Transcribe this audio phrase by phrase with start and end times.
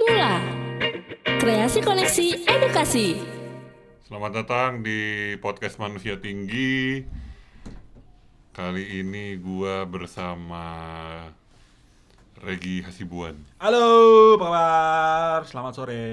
[0.00, 0.40] Mula
[1.40, 3.20] Kreasi Koneksi Edukasi
[4.08, 7.00] Selamat datang di podcast Manusia Tinggi.
[8.52, 10.64] Kali ini gua bersama
[12.44, 13.40] Regi Hasibuan.
[13.56, 15.40] Halo, apa kabar?
[15.48, 16.04] Selamat sore.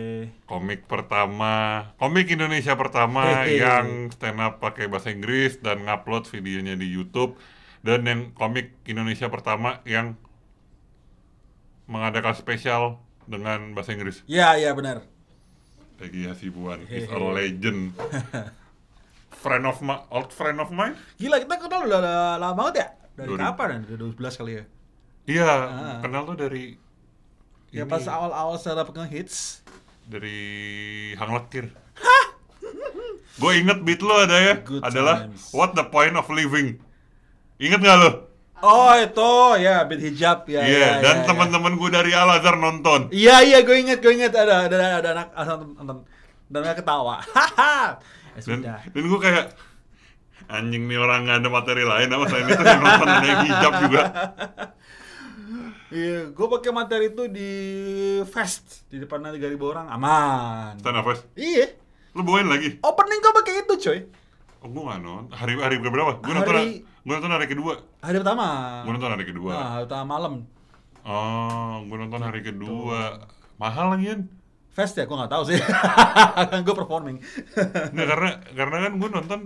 [0.47, 3.59] Komik pertama, komik Indonesia pertama Hehe.
[3.59, 7.35] yang stand up pakai bahasa Inggris dan ngupload videonya di YouTube
[7.83, 10.15] dan yang komik Indonesia pertama yang
[11.89, 14.25] mengadakan spesial dengan bahasa Inggris.
[14.25, 15.05] Ya, ya benar.
[16.01, 17.93] Regi Hasibuan is a legend.
[19.43, 20.97] friend of my old friend of mine.
[21.15, 22.01] Gila, kita kenal udah
[22.35, 22.87] lama banget ya?
[23.15, 23.45] Dari Dua ribu.
[23.45, 23.67] kapan?
[23.83, 24.63] Dari 2011 kali ya?
[25.29, 25.99] Iya, Ah.
[26.01, 26.75] kenal tuh dari
[27.69, 29.61] Ya ini, pas awal-awal secara pegang hits.
[30.03, 30.39] dari
[31.15, 31.69] Hang Lekir.
[33.39, 35.53] Gue inget beat lo ada ya, Good adalah times.
[35.53, 36.75] What the point of living?
[37.55, 38.11] Inget gak lo?
[38.59, 39.31] Oh, itu
[39.63, 40.61] ya beat hijab ya.
[40.63, 43.07] Iya, ya, dan ya, teman-teman gue dari Al Azhar nonton.
[43.09, 45.27] Iya, iya, gue inget, gue inget ada ada ada anak
[45.79, 46.03] nonton
[46.51, 47.23] dan mereka ketawa.
[47.23, 47.99] Haha.
[48.35, 49.45] Ya Dan, dan gue kayak
[50.49, 53.73] anjing nih orang nggak ada materi lain apa selain itu yang nonton ada yang hijab
[53.85, 54.01] juga.
[55.89, 57.51] Iya, gue pakai materi itu di
[58.29, 60.77] fest di depan 3000 orang aman.
[60.77, 61.25] Stand up fest.
[61.33, 61.73] Iya.
[62.13, 62.77] Lu bawain lagi?
[62.85, 63.99] Opening gue pakai itu, coy.
[64.61, 65.33] Oh, gue nggak nonton.
[65.33, 66.21] Hari hari berapa?
[66.21, 67.73] Gue nonton Hari- gue nonton hari kedua.
[67.99, 68.45] Hari pertama.
[68.85, 69.49] Gue nonton hari kedua.
[69.51, 70.33] Nah, hari pertama malam.
[71.01, 72.53] Oh, gue nonton hari Gitu.
[72.53, 73.25] kedua.
[73.57, 74.21] Mahal lagi kan?
[74.69, 75.57] Fest ya, gue nggak tahu sih.
[76.53, 77.17] kan gue performing.
[77.89, 79.39] Nggak, karena karena kan gue nonton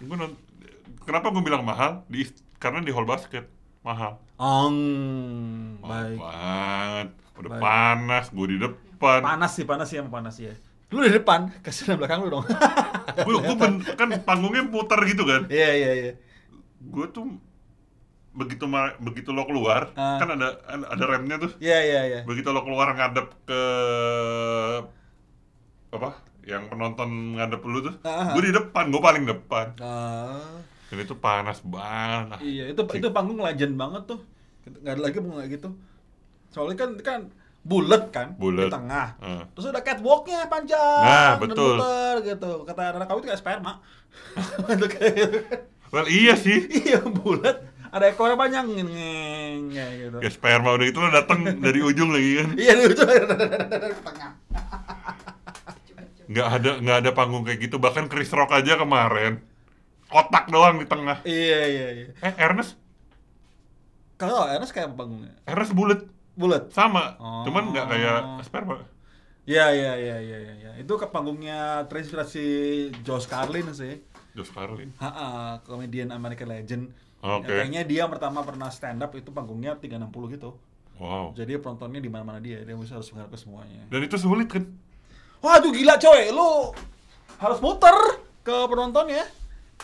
[0.00, 0.32] gue nonton
[1.04, 2.24] kenapa gue bilang mahal di
[2.56, 3.44] karena di hall basket
[3.80, 4.76] mahal Ong,
[5.80, 6.16] mahal baik.
[6.16, 7.60] banget udah Baik.
[7.60, 10.56] panas gue di depan Panas sih, panas sih emang panas sih ya.
[10.88, 12.44] Lu di depan, kasih belakang lu dong.
[13.20, 16.12] gue ben- kan panggungnya putar gitu kan Iya, iya, iya.
[16.82, 17.26] Gue tuh
[18.30, 20.16] begitu ma- begitu lo keluar Ah.
[20.16, 22.20] kan ada ada remnya tuh Iya, iya, iya.
[22.22, 23.62] begitu lo keluar ngadep ke
[25.90, 26.10] apa
[26.42, 28.32] yang penonton ngadep lu tuh Ah.
[28.32, 33.38] gue di depan gue paling depan Ah, dan itu panas banget iya, itu itu panggung
[33.38, 34.20] legend banget tuh.
[34.62, 35.68] Nggak ada lagi panggung kayak gitu.
[36.48, 37.20] Soalnya kan kan
[37.60, 38.66] bulat kan Bulet.
[38.66, 39.08] di tengah.
[39.18, 39.42] Ah.
[39.52, 41.02] Terus ada catwalknya panjang.
[41.02, 41.76] Nah, betul.
[41.76, 42.50] muter gitu.
[42.64, 43.78] Kata anak kau itu kayak sperma.
[44.74, 45.38] Itu kayak gitu.
[45.90, 47.56] Well iya sih Iya, bulat.
[47.90, 50.16] Ada ekornya panjang ngeng kayak gitu.
[50.18, 54.30] ya sperma udah itu lo datang dari ujung lagi kan Iya, di ujung dari tengah.
[56.30, 59.42] nggak ada nggak ada panggung kayak gitu bahkan Chris Rock aja kemarin
[60.06, 62.06] kotak doang di tengah Iya, iya, iya.
[62.16, 62.78] eh Ernest
[64.14, 65.34] Kalau Ernest kayak panggungnya?
[65.42, 66.70] Ernest bulat Bulat.
[66.70, 67.42] sama Oh.
[67.42, 68.86] cuman nggak kayak sperma
[69.42, 70.70] Iya, iya, iya, iya, iya, iya.
[70.78, 72.44] Itu ke panggungnya terinspirasi
[73.02, 73.98] Josh Carlin sih.
[74.36, 76.84] Josh Carlin Ha, komedian American Legend.
[77.20, 77.48] Oke.
[77.50, 80.50] Ya, kayaknya dia pertama pernah stand up itu panggungnya 360 gitu.
[80.96, 83.82] wow Jadi penontonnya di mana-mana dia, dia bisa harus menghadap ke semuanya.
[83.88, 84.64] dan itu sulit kan
[85.40, 86.76] Waduh gila coy, lu
[87.40, 87.96] harus muter
[88.44, 89.24] ke penontonnya.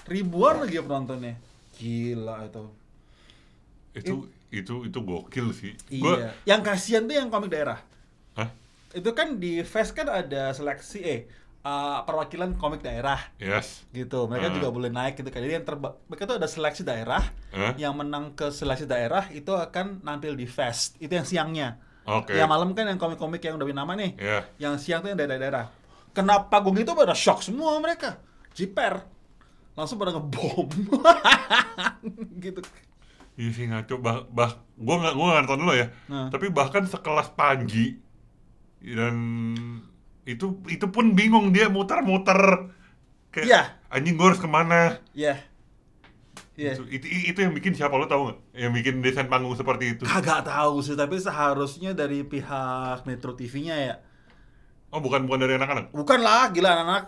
[0.04, 1.34] Ribuan lagi ya penontonnya.
[1.76, 2.64] Gila itu.
[3.96, 4.14] itu
[4.52, 6.00] itu itu gokil sih Iya.
[6.04, 6.14] Gua,
[6.44, 7.80] Yang kasihan tuh yang komik daerah.
[8.36, 8.52] Hah?
[8.92, 11.20] Itu kan di Fest kan ada seleksi eh
[11.66, 14.30] uh, perwakilan komik daerah yes gitu.
[14.30, 14.54] Mereka Ah.
[14.54, 15.42] juga boleh naik gitu kan.
[15.42, 17.26] Jadi yang terba mereka tuh ada seleksi daerah.
[17.50, 17.74] Hah?
[17.74, 20.94] Yang menang ke seleksi daerah itu akan nampil di Fest.
[20.96, 21.82] Itu yang siangnya.
[22.06, 24.14] oke Yang malam kan yang komik-komik yang udah nama nih.
[24.16, 25.66] ya Yang siang tuh yang daerah-daerah.
[26.14, 28.22] Kena panggung itu pada shock semua mereka.
[28.54, 29.02] Jiper.
[29.74, 30.70] Langsung pada ngebom.
[32.40, 32.62] gitu.
[33.36, 36.32] iya sih ngaco bah, bah gua nggak nggak nonton dulu ya Nah.
[36.32, 38.00] tapi bahkan sekelas Panji
[38.80, 39.12] dan
[40.26, 42.68] itu itu pun bingung dia muter-muter
[43.30, 43.62] kayak Iya.
[43.88, 45.38] anjing gua harus ke mana Iya.
[46.52, 46.72] Iya.
[46.72, 50.02] itu, itu itu yang bikin siapa lo tahu nggak yang bikin desain panggung seperti itu
[50.02, 53.94] Kagak tahu sih, tapi seharusnya dari pihak Metro TV-nya ya.
[54.88, 57.04] oh bukan bukan dari anak-anak Bukan lah, gila anak-anak.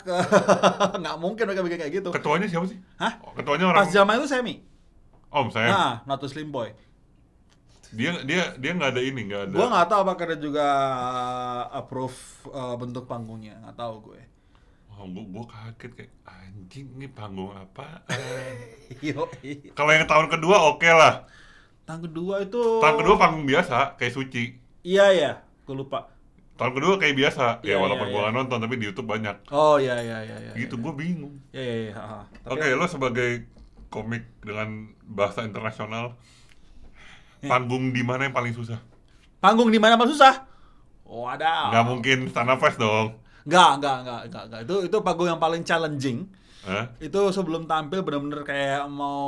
[1.01, 2.09] nggak mungkin mereka bikin kayak gitu.
[2.13, 3.17] ketuanya siapa sih Hah?
[3.19, 4.55] Oh, ketuanya orang Pas zaman itu Semi.
[5.29, 6.69] om saya Nah, to Slim Boy.
[7.89, 10.67] Dia dia dia nggak ada ini nggak ada Gua nggak tahu apakah dia juga
[11.71, 12.17] approve
[12.47, 14.21] uh, bentuk panggungnya, nggak tahu gue.
[14.93, 18.05] oh, gua, gua kaget kayak anjing ini panggung apa
[19.77, 21.25] kalau yang tahun kedua oke lah
[21.83, 24.43] Tahun kedua itu tahun kedua panggung biasa kayak suci
[24.79, 25.31] Iya ya,
[25.65, 26.07] gue lupa.
[26.55, 28.25] tahun kedua kayak biasa Iya, ya walaupun iya, gua iya.
[28.27, 30.51] nggak nonton tapi di YouTube banyak Oh iya iya iya iya.
[30.53, 30.83] gitu iya.
[30.83, 31.93] gua bingung Iya iya iya.
[31.95, 32.21] ha.
[32.45, 33.31] Tapi- oke lo sebagai
[33.87, 34.69] komik dengan
[35.01, 36.37] bahasa internasional Iya.
[37.41, 38.79] Panggung di mana yang paling susah
[39.39, 40.43] Panggung di mana paling susah?
[41.07, 41.71] Oh ada.
[41.71, 43.15] nggak mungkin stand up fest dong
[43.47, 44.61] Nggak, nggak, nggak, nggak, nggak.
[44.67, 46.27] Itu itu panggung yang paling challenging.
[46.67, 46.91] Hah?
[47.01, 49.25] Itu sebelum tampil bener-bener kayak mau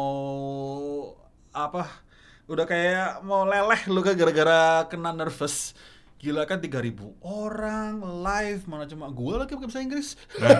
[1.49, 1.87] apa?
[2.45, 5.73] Udah kayak mau leleh lu kan gara-gara kena nervous.
[6.21, 10.07] Gila kan 3000 orang live mana cuma gue lagi pakai bahasa Inggris.
[10.37, 10.53] Nah,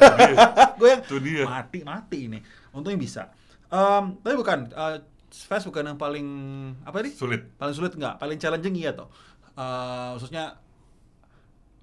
[0.82, 1.46] gue yang Itu dia.
[1.46, 2.40] mati mati ini.
[2.74, 3.24] Untungnya bisa.
[3.70, 4.98] Em, tapi bukan uh,
[5.32, 6.28] Fast bukan yang paling
[6.84, 7.14] apa nih?
[7.16, 7.42] Sulit.
[7.56, 8.20] Paling sulit nggak?
[8.20, 9.08] Paling challenging iya toh.
[9.56, 10.60] Eh, khususnya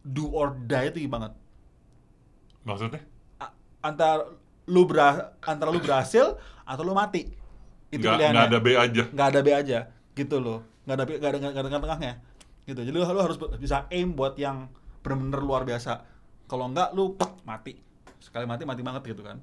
[0.04, 1.32] do or die itu banget.
[2.64, 3.00] Maksudnya?
[3.40, 4.28] A- antara
[4.68, 4.98] lu ber
[5.42, 7.24] antara lu berhasil atau lu mati.
[7.88, 8.34] Itu Nggak, pilihannya.
[8.36, 9.02] nggak ada B aja.
[9.08, 9.78] nggak ada B aja
[10.12, 12.12] gitu loh nggak ada nggak ada nggak ada tengah-tengahnya
[12.66, 14.66] gitu jadi lu, lu harus bisa aim buat yang
[15.00, 16.02] bener-bener luar biasa
[16.44, 17.78] kalau nggak lu pek, mati
[18.20, 19.38] sekali mati mati banget gitu kan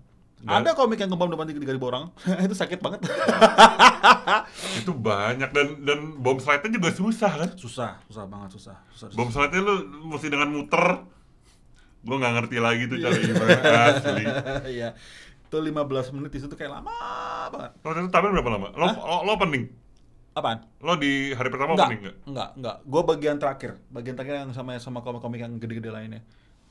[0.46, 2.14] Nggak- ada komik yang ngebom depan tiga ribu orang
[2.46, 3.02] itu sakit banget
[4.80, 7.50] Itu banyak dan dan bom slide-nya juga susah kan?
[7.56, 9.18] susah susah banget susah susah, susah.
[9.18, 9.74] Bom slide-nya lu
[10.08, 10.86] mesti dengan muter.
[12.00, 13.54] Gue nggak ngerti lagi tuh cara gimana
[13.90, 14.24] asli.
[14.70, 14.94] iya
[15.42, 15.74] itu 15
[16.12, 16.94] menit di situ kayak lama
[17.50, 18.68] banget Lo itu tampil berapa lama?
[18.72, 19.66] Lo, lo, lo opening?
[20.32, 22.16] apaan Lo di hari pertama enggak opening nggak?
[22.26, 26.22] enggak enggak gue bagian terakhir bagian terakhir yang sama sama komik-komik yang gede-gede lainnya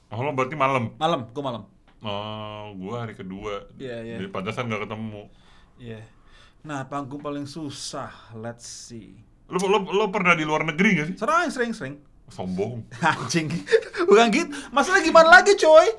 [0.09, 0.95] Oh, lo berarti malam?
[0.95, 1.65] malam gue malam
[2.05, 3.65] Oh, gue hari kedua.
[3.81, 4.17] Iya, iya.
[4.21, 5.23] Di pantasan nggak ketemu.
[5.81, 6.05] Iya.
[6.61, 8.13] Nah, panggung paling susah.
[8.37, 9.17] Let's see.
[9.49, 11.17] Lo, lo, lo pernah di luar negeri nggak sih?
[11.17, 11.95] Sering, sering, sering.
[12.29, 12.85] Sombong.
[13.01, 13.49] Anjing.
[14.05, 14.53] Bukan gitu.
[14.69, 15.97] Masalah gimana lagi, coy?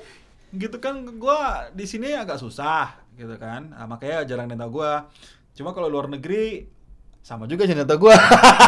[0.54, 3.74] Gitu kan gua di sini agak susah, gitu kan.
[3.74, 5.10] Nah, makanya jarang nenta gua.
[5.58, 6.70] Cuma kalau luar negeri
[7.18, 8.14] sama juga jangan nenta gua.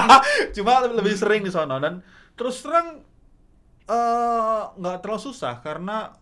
[0.59, 2.03] Cuma lebih, lebih sering di sana dan
[2.35, 2.99] terus terang
[3.87, 6.15] eh, nggak terlalu susah karena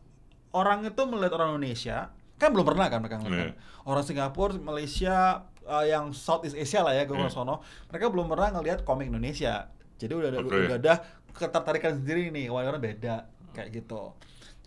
[0.52, 3.48] orang itu melihat orang Indonesia kan belum pernah kan mereka ngeliat kan.
[3.48, 3.54] Iya.
[3.88, 8.60] orang Singapura, Malaysia, eh, yang Southeast Asia lah ya gue ke sono, mereka belum pernah
[8.60, 9.72] ngelihat komik Indonesia.
[9.96, 10.52] Jadi udah ada Oke.
[10.52, 10.94] udah ada
[11.32, 13.25] ketertarikan sendiri nih, warna beda
[13.56, 14.12] kayak gitu.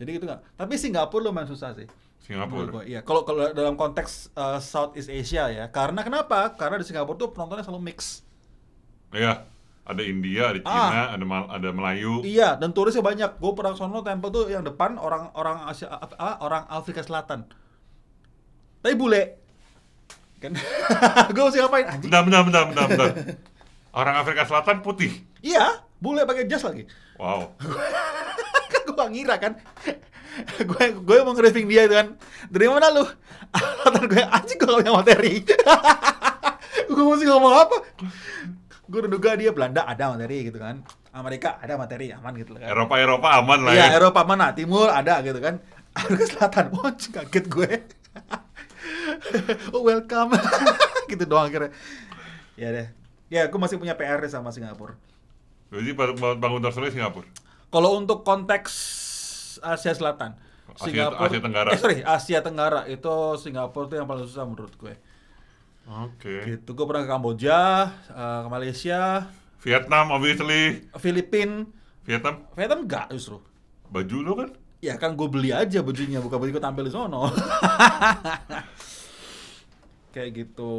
[0.01, 0.57] Jadi gitu nggak.
[0.57, 1.85] Tapi Singapura lumayan susah sih.
[2.23, 2.81] Singapura.
[2.85, 5.65] Iya, kalau kalau dalam konteks eh, Southeast Asia ya.
[5.69, 6.57] Karena kenapa?
[6.57, 8.25] Karena di Singapura tuh penontonnya selalu mix.
[9.13, 9.45] Iya.
[9.83, 10.69] Ada India, ada Ah.
[10.69, 12.21] Cina, ada Mal- ada Melayu.
[12.21, 13.37] Iya, dan turisnya banyak.
[13.37, 17.49] Gue pernah sono tempat tuh yang depan orang orang Asia ah, orang Afrika Selatan.
[18.79, 19.23] Tapi bule.
[20.39, 20.53] Kan
[21.33, 22.07] gue mesti ngapain anjing?
[22.07, 23.09] Bentar, bentar, bentar, bentar, bentar.
[23.89, 25.09] Orang Afrika Selatan putih.
[25.41, 26.85] Iya, bule pakai jas lagi.
[27.17, 27.57] Wow.
[28.71, 29.57] kan gue ngira kan.
[30.55, 32.13] gue gue mau nge-briefing dia itu kan.
[32.47, 33.03] Dari mana lu?
[33.57, 35.33] Alasan gue anjing gue gak punya materi.
[36.85, 37.77] gue mesti ngomong apa?
[38.89, 40.81] Gue udah duga dia Belanda ada materi gitu kan.
[41.09, 42.69] Amerika ada materi aman gitu loh kan.
[42.69, 43.97] Eropa Eropa aman lah Iya, ya.
[43.97, 44.49] Eropa mana?
[44.51, 45.61] Timur ada gitu kan.
[45.93, 46.65] Afrika Selatan.
[46.73, 47.69] Wah, anjing, kaget gue.
[49.73, 50.33] oh, welcome.
[51.11, 51.71] gitu doang akhirnya.
[52.57, 52.87] Ya deh.
[53.29, 54.97] Ya, aku masih punya PR sama Singapura.
[55.69, 57.29] Jadi ba- bangun tersulit Singapura.
[57.69, 58.73] Kalau untuk konteks
[59.61, 60.33] Asia Selatan,
[60.73, 61.69] Asia- Asia Tenggara.
[61.69, 64.97] Eh, sorry, Asia Tenggara itu Singapura tuh yang paling susah menurut gue.
[65.89, 66.45] Oke.
[66.45, 67.59] Gitu, gue pernah ke Kamboja,
[68.07, 69.25] eh, ke Malaysia,
[69.59, 70.85] Vietnam obviously.
[70.95, 71.65] Filipina,
[72.05, 73.41] Vietnam Vietnam enggak justru.
[73.89, 74.49] baju lo kan?
[74.79, 77.27] Ya kan gue beli aja bajunya, bukan baju gue tampil di sono.
[80.09, 80.73] Kayak gitu.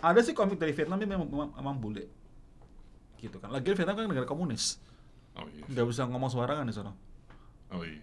[0.00, 2.04] Ada sih komik dari Vietnam yang memang, memang, memang bule.
[3.16, 3.48] Gitu kan.
[3.48, 4.80] Lagi Vietnam kan negara komunis.
[5.36, 5.64] Oh iya.
[5.64, 6.92] Nggak bisa ngomong sembarangan di sono.
[7.70, 8.02] Oh iya.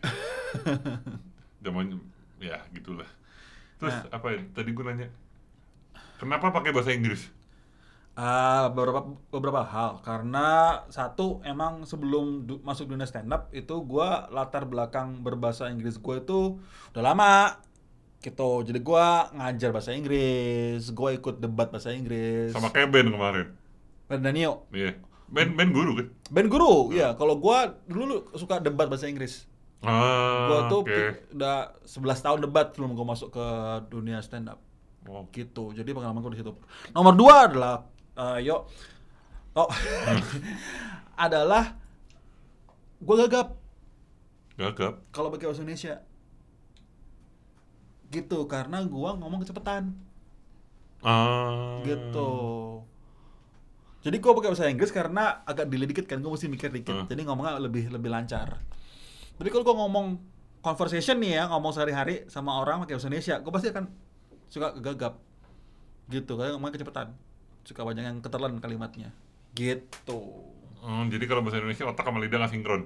[1.65, 1.97] Zaman
[2.39, 3.09] ya gitulah.
[3.77, 4.17] Terus Nah.
[4.17, 4.39] apa ya?
[4.53, 5.09] Tadi gue nanya.
[6.17, 7.29] Kenapa pakai bahasa Inggris?
[8.13, 10.01] Ah, beberapa beberapa hal.
[10.01, 10.47] Karena
[10.87, 16.15] satu emang sebelum du- masuk dunia stand up itu gua latar belakang berbahasa Inggris gue
[16.17, 16.57] itu
[16.91, 17.61] udah lama.
[18.17, 18.65] Gitu.
[18.65, 20.89] Jadi gua ngajar bahasa Inggris.
[20.89, 22.49] Gua ikut debat bahasa Inggris.
[22.49, 23.53] Sama kayak Ben kemarin.
[24.09, 24.65] Ben Danio.
[24.73, 24.97] Iya.
[25.27, 26.07] Ben Ben guru kan?
[26.27, 29.45] Ben guru ya kalau gua dulu suka debat bahasa Inggris.
[29.79, 33.45] Ah, gua tuh pi- udah 11 tahun debat sebelum gua masuk ke
[33.87, 34.57] dunia stand up
[35.07, 35.71] Oh, gitu.
[35.71, 36.53] Jadi pengalaman gue di situ.
[36.91, 37.75] Nomor dua adalah
[38.15, 38.67] eh, yo.
[39.57, 39.65] Oh.
[41.17, 41.73] Adalah
[43.01, 43.57] gue gagap.
[44.57, 45.05] Gagap.
[45.13, 46.01] kalau pakai bahasa Indonesia.
[48.09, 49.93] Gitu karena gua ngomong kecepatan.
[51.05, 51.77] Ah.
[51.85, 52.31] gitu.
[54.01, 56.89] Jadi gua pakai bahasa Inggris karena agak delay dikit kan gue mesti mikir dikit.
[56.93, 57.05] Hmm.
[57.05, 58.57] jadi ngomongnya lebih lebih lancar.
[59.37, 60.17] Tapi kalau gua ngomong
[60.65, 63.85] conversation nih ya ngomong sehari-hari sama orang pakai bahasa Indonesia gue pasti akan
[64.47, 65.19] suka gagap
[66.07, 67.07] gitu karena ngomongnya kecepatan
[67.61, 69.11] suka banyak yang keterlan kalimatnya
[69.53, 70.43] gitu
[70.77, 72.81] Oh, jadi kalau bahasa Indonesia otak sama lidah nggak sinkron.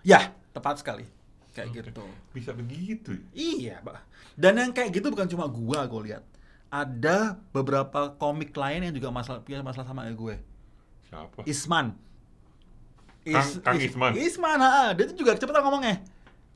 [0.00, 1.04] ya tepat sekali
[1.52, 1.76] kayak Oke.
[1.84, 3.10] gitu Bisa begitu.
[3.12, 3.22] ya?
[3.36, 4.02] Iya, Pak.
[4.34, 6.24] Dan yang kayak gitu bukan cuma gua gue lihat.
[6.68, 10.34] Ada beberapa komik lain yang juga masalah punya masalah sama kayak gue.
[11.06, 11.40] Siapa?
[11.44, 11.86] Isman.
[13.20, 14.12] Kang- Kang Isman.
[14.16, 16.00] Isman, ha, dia tuh juga kecepatan ngomongnya.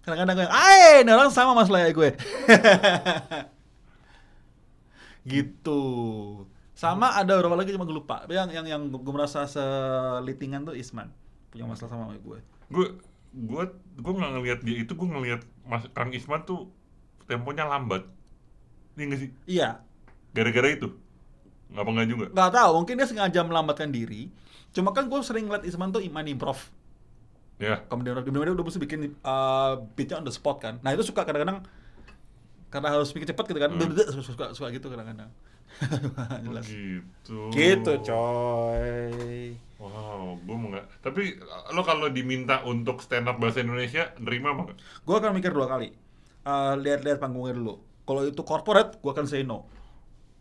[0.00, 2.10] Kadang-kadang gue, "Ai, ini orang sama masalah kayak gue."
[5.24, 5.80] gitu.
[6.74, 8.26] Sama ada beberapa lagi cuma gue lupa.
[8.28, 11.10] Yang yang yang gue merasa selitingan tuh Isman.
[11.54, 12.38] punya masalah sama gue.
[12.66, 12.86] gue
[13.30, 13.62] gue
[13.94, 16.70] gue nggak ngelihat dia itu gue ngelihat mas Kang Isman tuh
[17.30, 18.06] temponya lambat
[18.94, 19.78] ini nggak sih Iya,
[20.34, 20.90] gara-gara itu
[21.70, 24.30] nggak nggak juga nggak tahu mungkin dia sengaja melambatkan diri.
[24.74, 26.58] Cuma kan gue sering ngeliat Isman tuh main improv.
[27.62, 30.82] ya improv, di mana dia udah mesti bikin uh, beatnya on the spot kan.
[30.82, 31.62] Nah itu suka kadang-kadang
[32.74, 33.94] karena harus bikin cepat gitu kan, Hmm.
[33.94, 35.30] suka, suka, suka gitu kadang-kadang.
[36.44, 36.66] Jelas.
[36.66, 39.54] gitu Gitu coy.
[39.76, 41.34] wow gue mau nggak tapi
[41.70, 45.66] lo kalau diminta untuk stand up bahasa Indonesia nerima apa nggak Gue akan mikir dua
[45.66, 45.90] kali.
[46.42, 47.74] Uh, lihat-lihat panggungnya dulu.
[48.04, 49.64] Kalau itu corporate, gue akan say no.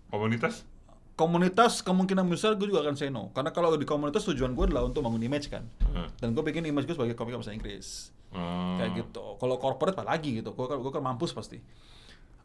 [0.10, 0.68] komunitas
[1.14, 3.30] Komunitas kemungkinan besar gue juga akan say no.
[3.32, 5.64] Karena kalau di komunitas tujuan gue adalah untuk bangun image kan.
[5.90, 8.10] Nah, Dan gue bikin image gue sebagai komika bahasa Inggris.
[8.32, 8.78] ah.
[8.78, 9.38] Kayak gitu.
[9.38, 10.52] Kalau corporate apa lagi gitu.
[10.52, 11.62] Gue kan, gue kan mampus pasti.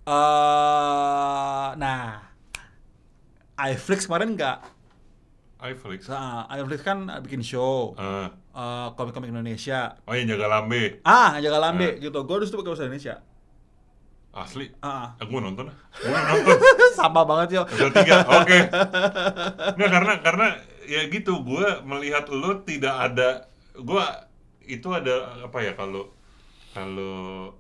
[0.09, 2.05] Eh nah,
[3.61, 4.59] iFlix kemarin nggak.
[5.61, 7.93] iFlix Nah, iFlix kan bikin show.
[7.95, 8.31] Ah.
[8.55, 9.95] eh, komik-komik Indonesia.
[10.03, 12.01] oh yang jaga lambe Ah, jaga lambe Ah.
[12.01, 12.19] gitu.
[12.25, 13.17] Gue di situ pakai bahasa Indonesia.
[14.29, 16.59] asli Ah, ah, gue nonton ah gue nonton
[16.99, 17.63] sama banget yo.
[17.65, 18.59] Episode tiga, oke.
[19.77, 20.47] Nggak karena karena
[20.87, 23.31] ya gitu, gue melihat lo tidak ada,
[23.75, 24.05] gue
[24.65, 26.13] itu ada apa ya kalau
[26.71, 27.51] kalau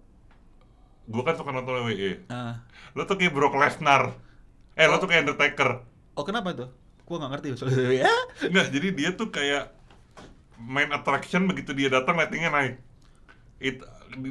[1.08, 2.62] gue kan suka nonton WWE, Ah.
[2.92, 4.12] lo tuh kayak Brock Lesnar,
[4.74, 6.66] eh lo tuh kayak Undertaker, Oh kenapa itu?
[7.02, 7.88] Gue nggak ngerti soalnya.
[8.04, 8.12] Ya.
[8.44, 9.72] nggak jadi dia tuh kayak
[10.58, 12.74] main attraction begitu dia datang ratingnya naik.
[13.58, 13.78] It,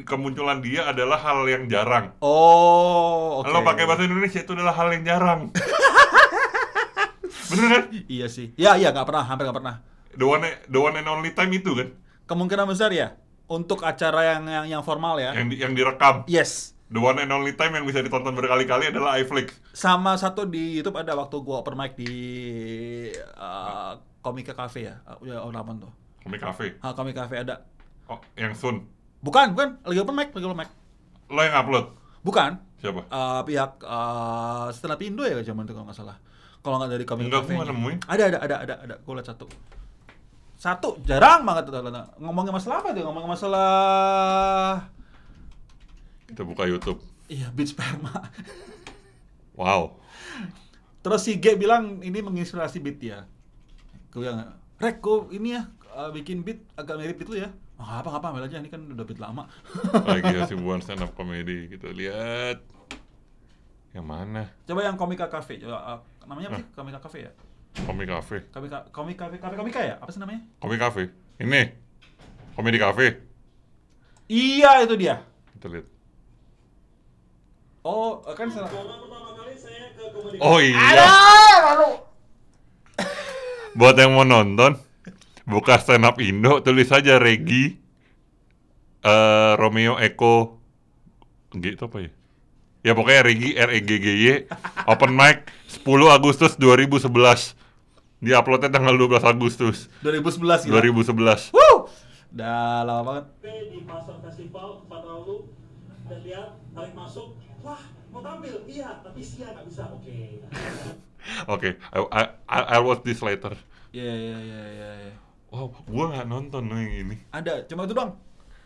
[0.04, 2.12] kemunculan dia adalah hal yang jarang.
[2.20, 3.48] Oh, oke.
[3.48, 5.40] Kalau pakai bahasa Indonesia itu adalah hal yang jarang.
[7.48, 7.84] Bener kan?
[8.06, 8.52] Iya sih.
[8.56, 9.76] Ya, iya nggak pernah, hampir nggak pernah.
[10.12, 11.88] The one, the one and only time itu kan
[12.26, 13.14] Kemungkinan besar ya
[13.48, 15.32] untuk acara yang yang, yang formal ya.
[15.36, 16.28] yang di, yang direkam.
[16.28, 16.76] Yes.
[16.88, 19.60] The one and only time yang bisa ditonton berkali-kali adalah iFlix.
[19.76, 22.12] Sama satu di YouTube ada waktu gua open mic di
[23.36, 24.96] uh, Komika Cafe ya.
[25.04, 25.92] Uh, ya orang apa tuh?
[26.24, 26.80] Komik Cafe.
[26.80, 27.68] Ah, Komika Cafe ada.
[28.08, 28.88] Oh, yang Sun.
[29.20, 29.84] Bukan, bukan.
[29.84, 30.70] Lagi open mic, lagi open mic.
[31.28, 31.86] Lo yang upload.
[32.24, 32.52] Bukan.
[32.80, 33.04] Siapa?
[33.12, 36.16] Uh, pihak uh, up Indo ya zaman itu kalau nggak salah.
[36.64, 37.52] Kalau nggak dari Komika Enggak, Cafe.
[37.52, 37.98] gua nggak nemuin.
[38.08, 38.96] Ada, ada, ada, ada, ada.
[39.04, 39.48] Gua liat satu.
[40.58, 41.70] Satu, jarang banget.
[42.18, 43.06] Ngomongin masalah apa tuh?
[43.06, 44.90] Ngomongin masalah
[46.28, 47.00] Kita buka YouTube.
[47.30, 48.12] Iya, beat sperma.
[49.54, 50.02] Wow.
[51.06, 53.30] Terus si G bilang ini menginspirasi beat dia.
[54.12, 57.50] Gue bilang, Rek, gue ini ya uh, bikin beat agak mirip beat lu ya.
[57.78, 59.46] Oh, apa apa ambil aja ini kan udah beat lama.
[60.10, 61.70] Lagi hasibuan stand up comedy.
[61.70, 62.62] Kita lihat.
[63.94, 64.44] Yang mana?
[64.66, 65.62] Coba yang Komika Cafe.
[65.62, 66.68] Coba, uh, namanya apa sih?
[66.74, 67.32] Komika Cafe ya?
[67.86, 68.38] Komik Cafe.
[68.50, 69.96] Komika Komika Cafe, Cafe Komika ya?
[70.02, 70.42] Apa sih namanya?
[70.58, 71.14] Komik Cafe.
[71.38, 71.62] Ini.
[72.58, 73.22] Komedi Cafe.
[74.26, 75.22] Iya, itu dia.
[75.54, 75.86] Kita lihat.
[77.86, 78.68] Oh, kan salah.
[80.42, 80.76] Oh iya.
[81.64, 81.90] lalu.
[83.78, 84.76] Buat yang mau nonton,
[85.46, 87.78] buka stand up Indo, tulis saja Regi
[89.06, 90.58] eh Romeo Eko
[91.54, 92.10] G itu apa ya?
[92.82, 94.28] Ya pokoknya Regi R E G G Y
[94.90, 95.48] open mic
[95.86, 97.57] 10 Agustus 2011.
[98.18, 100.74] Di uploadnya tanggal 12 Agustus 2011 gitu.
[100.74, 101.54] 2011.
[101.54, 101.86] Wuh!
[102.34, 103.26] Udah lama banget.
[103.72, 105.48] di pasar festival tempat lalu
[106.08, 110.16] dan lihat tarik masuk wah mau tampil iya tapi sia nggak bisa oke
[111.52, 113.52] Oke, I, I, I- I'll watch this later.
[113.92, 114.90] Iya, iya, iya, iya.
[115.12, 115.14] iya.
[115.52, 117.20] Wow, gua nggak nonton yang ini.
[117.36, 118.16] Ada, cuma itu doang.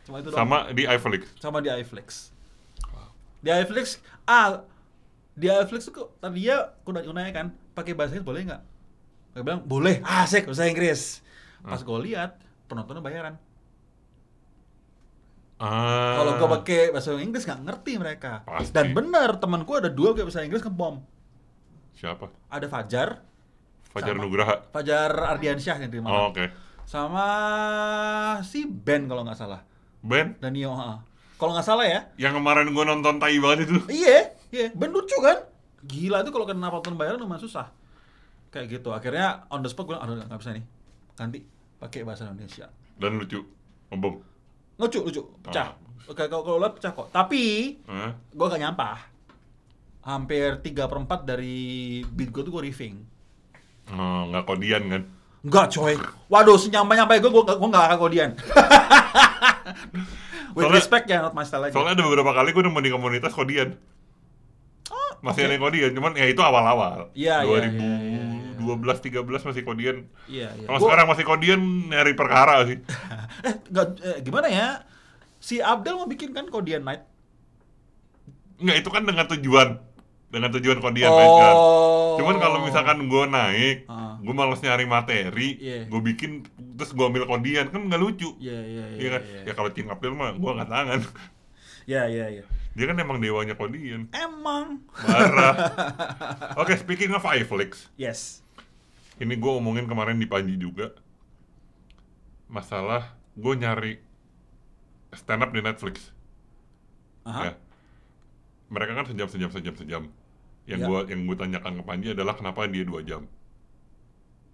[0.06, 0.38] Cuma itu doang.
[0.46, 1.22] Sama di iFlix.
[1.42, 2.30] sama di iFlix.
[3.42, 3.98] Di iFlix,
[4.30, 4.62] ah,
[5.34, 8.62] di iFlix tuh kok tadi dia aku udah nanya kan, pakai bahasa Inggris boleh nggak?
[9.32, 11.24] Dia bilang boleh, asik bahasa Inggris.
[11.64, 12.36] Pas gue lihat
[12.68, 13.36] penontonnya bayaran.
[15.62, 16.18] Ah.
[16.18, 18.42] Kalau gue pakai bahasa Inggris nggak ngerti mereka.
[18.44, 18.74] Pasti.
[18.74, 21.06] Dan bener temanku ada dua pakai bahasa Inggris ngebom.
[21.96, 22.28] Siapa?
[22.50, 23.22] Ada Fajar,
[23.94, 24.24] Fajar Sama.
[24.26, 24.56] Nugraha.
[24.74, 26.34] Fajar Ardiansyah yang di Oh.
[26.34, 26.50] Oke.
[26.88, 27.26] Sama
[28.42, 29.62] si Ben kalau nggak salah.
[30.02, 31.06] Ben, Danio, ha.
[31.38, 33.78] Kalau nggak salah ya, yang kemarin gua nonton tai banget itu.
[33.86, 35.46] Iya, iya, Ben lucu kan?
[35.86, 37.70] Gila itu kalau kena penonton bayaran lumayan susah.
[38.52, 38.92] Kayak gitu.
[38.92, 40.64] Akhirnya on the spot gue, aduh nggak bisa nih.
[41.16, 41.40] Ganti
[41.80, 42.68] pakai bahasa Indonesia.
[43.00, 43.40] Dan lucu.
[43.90, 44.16] Ngebom.
[44.78, 45.72] Lucu, lucu, pecah.
[45.72, 46.10] Ah.
[46.10, 47.08] Oke, kalau kalau lihat pecah kok.
[47.10, 47.42] Tapi
[47.88, 48.12] Hah?
[48.12, 48.98] gue gak nyampah.
[50.02, 51.58] Hampir 3 per 4 dari
[52.04, 52.96] beat gue tuh gue riffing.
[53.94, 55.04] Oh, nggak kodian kan?
[55.42, 55.94] Enggak coy.
[56.28, 58.32] Waduh, senyampai-nyampai gue, gue, gue gak akan kodian.
[60.52, 61.74] With Soalnya- respect ya, not my style aja.
[61.74, 63.78] Soalnya ada beberapa kali gue nemu di komunitas kodian.
[65.22, 67.08] Masih ada yang kodian, cuman ya itu awal-awal.
[67.08, 67.70] Oh, Iya, iya,
[68.62, 69.98] 2012 13 masih kodian.
[70.26, 70.66] Iya, iya.
[70.66, 72.78] Kalau Gua- sekarang masih kodian nyari perkara sih.
[73.48, 74.68] eh, nggak, eh, gimana ya?
[75.38, 77.02] Si Abdel mau bikin kan Kodian Night.
[78.58, 79.70] Enggak, itu kan dengan tujuan
[80.32, 81.54] dengan tujuan kodian naik kan.
[81.54, 82.16] Oh.
[82.16, 84.16] Cuman kalau misalkan gue naik, Ah.
[84.16, 85.92] gue males nyari materi, Iya.
[85.92, 88.32] gue bikin terus gue ambil kodian kan nggak lucu.
[88.40, 88.98] Iya iya iya.
[88.98, 89.22] Iya kan?
[89.28, 89.42] iya.
[89.44, 91.00] Ya kalau Cing April mah gue nggak tangan.
[91.82, 92.44] Iya iya iya.
[92.72, 94.08] Dia kan emang dewanya kodian.
[94.14, 94.86] Emang.
[95.02, 95.54] Marah.
[96.62, 98.46] Oke, speaking of iFlix, Yes.
[99.22, 100.92] Ini gue omongin kemarin di Panji juga.
[102.50, 103.94] Masalah gue nyari
[105.14, 106.12] stand up di Netflix.
[107.24, 107.42] Aha.
[107.48, 107.54] Ya.
[108.72, 110.04] Mereka kan sejam sejam sejam sejam.
[110.66, 110.88] Yang Ya.
[110.88, 113.26] gua yang gue tanyakan ke Panji adalah kenapa dia dua jam.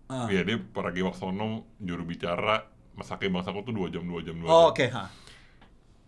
[0.07, 0.27] Ah.
[0.31, 2.63] Iya dia Paragi Waksono juru bicara
[2.95, 4.71] Masake Bangsaku tuh dua jam dua jam dua Oh, jam.
[4.71, 5.05] oke, ha.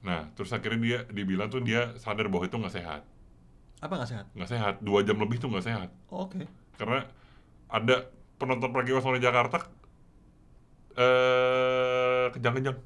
[0.02, 3.02] Nah terus akhirnya dia dibilang tuh dia sadar bahwa itu nggak sehat,
[3.84, 4.26] Apa nggak sehat?
[4.34, 4.74] nggak sehat.
[4.80, 6.48] Dua jam lebih tuh nggak sehat Oh, oke.
[6.80, 7.06] karena
[7.68, 8.08] ada
[8.40, 9.60] penonton Paragi Waksono di Jakarta
[11.00, 12.78] eh kejang-kejang.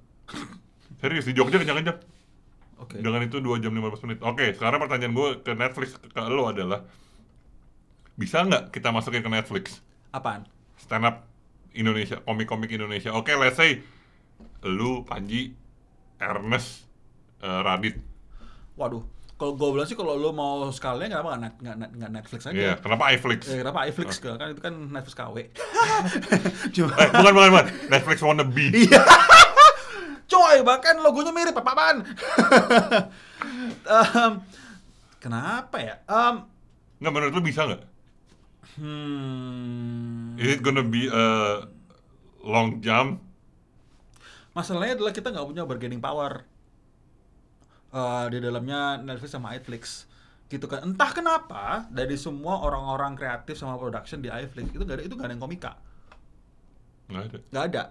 [1.02, 1.98] Serius di Jogja kejang-kejang.
[2.82, 3.00] Oke.
[3.00, 4.20] Dengan itu 2 jam 15 menit.
[4.26, 6.84] Oke, sekarang pertanyaan gue ke Netflix ke lo adalah
[8.14, 9.82] bisa nggak kita masukin ke Netflix
[10.14, 10.46] Apaan?
[10.78, 11.26] stand up
[11.74, 13.10] Indonesia, komik-komik Indonesia.
[13.18, 13.82] Oke, let's say
[14.62, 15.58] lu, Panji,
[16.22, 16.86] Ernest,
[17.42, 17.98] eh, Radit.
[18.78, 19.02] Waduh.
[19.44, 22.56] Kalau gue bilang sih kalau lo mau sekalian kenapa nggak nggak net- nggak Netflix aja?
[22.56, 23.40] Iya, kenapa iFlix?
[23.46, 24.40] Eh, kenapa iFlix Oh.
[24.40, 25.36] kan itu kan Netflix KW.
[26.74, 27.66] Cuma Eh, bukan, bukan, bukan.
[27.90, 28.66] Netflix wannabe.
[28.72, 29.04] Iya.
[30.32, 32.08] Coy, bahkan logonya mirip apa-apaan.
[33.84, 34.32] Em,
[35.20, 36.00] kenapa ya?
[36.06, 36.48] Em,
[36.98, 37.84] Nggak, menurut lu bisa nggak?
[38.80, 41.26] hmm, Is it gonna be a
[42.40, 43.20] long jump?
[44.54, 46.48] masalahnya adalah kita nggak punya bargaining power
[47.94, 50.10] Eh, di dalamnya Netflix sama iFlix
[50.50, 55.04] gitu kan entah kenapa dari semua orang-orang kreatif sama production di iFlix itu nggak ada
[55.06, 55.72] itu nggak ada yang komika
[57.06, 57.38] Nggak ada.
[57.54, 57.84] nggak ada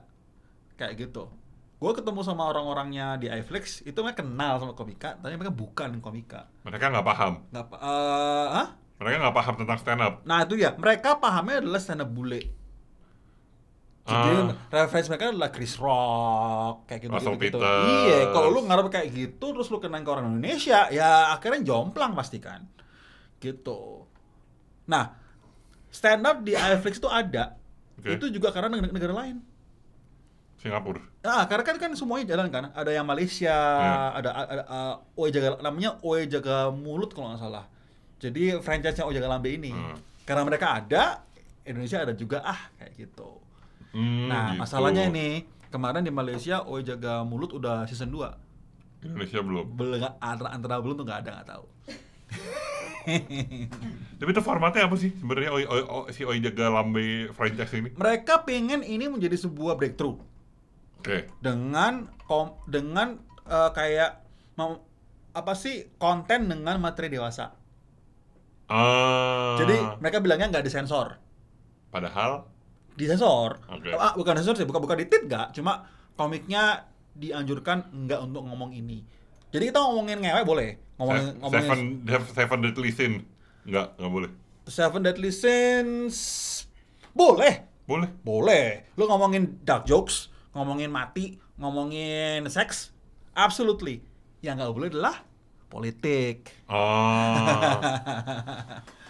[0.74, 1.30] kayak gitu
[1.78, 6.50] gue ketemu sama orang-orangnya di iFlix itu mereka kenal sama komika tapi mereka bukan komika
[6.62, 7.32] Mereka nggak paham.
[7.50, 7.66] nggak
[8.50, 8.68] hah?
[8.98, 10.14] Mereka nggak paham tentang stand up.
[10.22, 12.42] nah itu ya mereka pahamnya adalah stand up bule
[14.02, 14.82] jadi Ah.
[14.82, 17.86] referensi mereka adalah Chris Rock kayak gitu Russell gitu, Peters.
[17.86, 22.10] iya kalau lu ngarep kayak gitu terus lu kenal ke orang Indonesia ya akhirnya jomplang
[22.12, 22.66] pasti kan
[23.38, 24.02] gitu
[24.84, 25.14] nah
[25.88, 27.54] stand up di iFlix itu ada
[27.94, 28.18] Oke.
[28.18, 29.38] itu juga karena negara, negara lain
[30.58, 31.02] Singapura.
[31.26, 32.70] Nah, karena kan kan semuanya jalan kan.
[32.70, 34.14] Ada yang Malaysia, Iya.
[34.14, 37.66] ada ada uh, Oe jaga namanya Oe jaga mulut kalau nggak salah.
[38.22, 39.74] Jadi franchise-nya Oe jaga lambe ini.
[39.74, 39.98] Hmm.
[40.22, 41.26] Karena mereka ada,
[41.66, 43.41] Indonesia ada juga ah kayak gitu.
[43.92, 44.60] Hmm, nah, gitu.
[44.64, 49.04] masalahnya ini kemarin di Malaysia Oe jaga mulut udah season 2.
[49.04, 49.66] Indonesia belum.
[49.76, 51.64] Belum antara, antara belum tuh nggak ada nggak tahu.
[54.22, 57.90] Tapi itu formatnya apa sih sebenarnya Oi, Oi, Oi- si Oi jaga lambe franchise ini?
[57.98, 60.16] Mereka pengen ini menjadi sebuah breakthrough
[61.02, 61.26] Oke.
[61.42, 63.18] dengan kom, dengan
[63.50, 64.22] uh, kayak
[64.54, 64.86] mau
[65.34, 67.58] apa sih konten dengan materi dewasa.
[68.70, 69.58] Ah.
[69.58, 71.18] Jadi mereka bilangnya nggak disensor,
[71.90, 72.51] padahal
[72.94, 73.58] disensor.
[73.68, 73.90] Oke.
[73.92, 79.04] Ah, bukan disensor sih, bukan bukan ditit nggak, cuma komiknya dianjurkan nggak untuk ngomong ini.
[79.48, 81.68] Jadi kita ngomongin ngewe boleh, ngomongin Se- ngomongin
[82.04, 83.12] Seven Seven Deadly Sin
[83.64, 84.30] nggak nggak boleh.
[84.64, 86.16] Seven Deadly Sins
[87.12, 88.08] boleh, Boleh.
[88.22, 88.66] boleh.
[88.94, 92.94] Lu ngomongin dark jokes, ngomongin mati, ngomongin seks,
[93.32, 94.00] absolutely.
[94.40, 95.16] Yang nggak boleh adalah
[95.68, 96.48] politik.
[96.64, 97.36] Oh.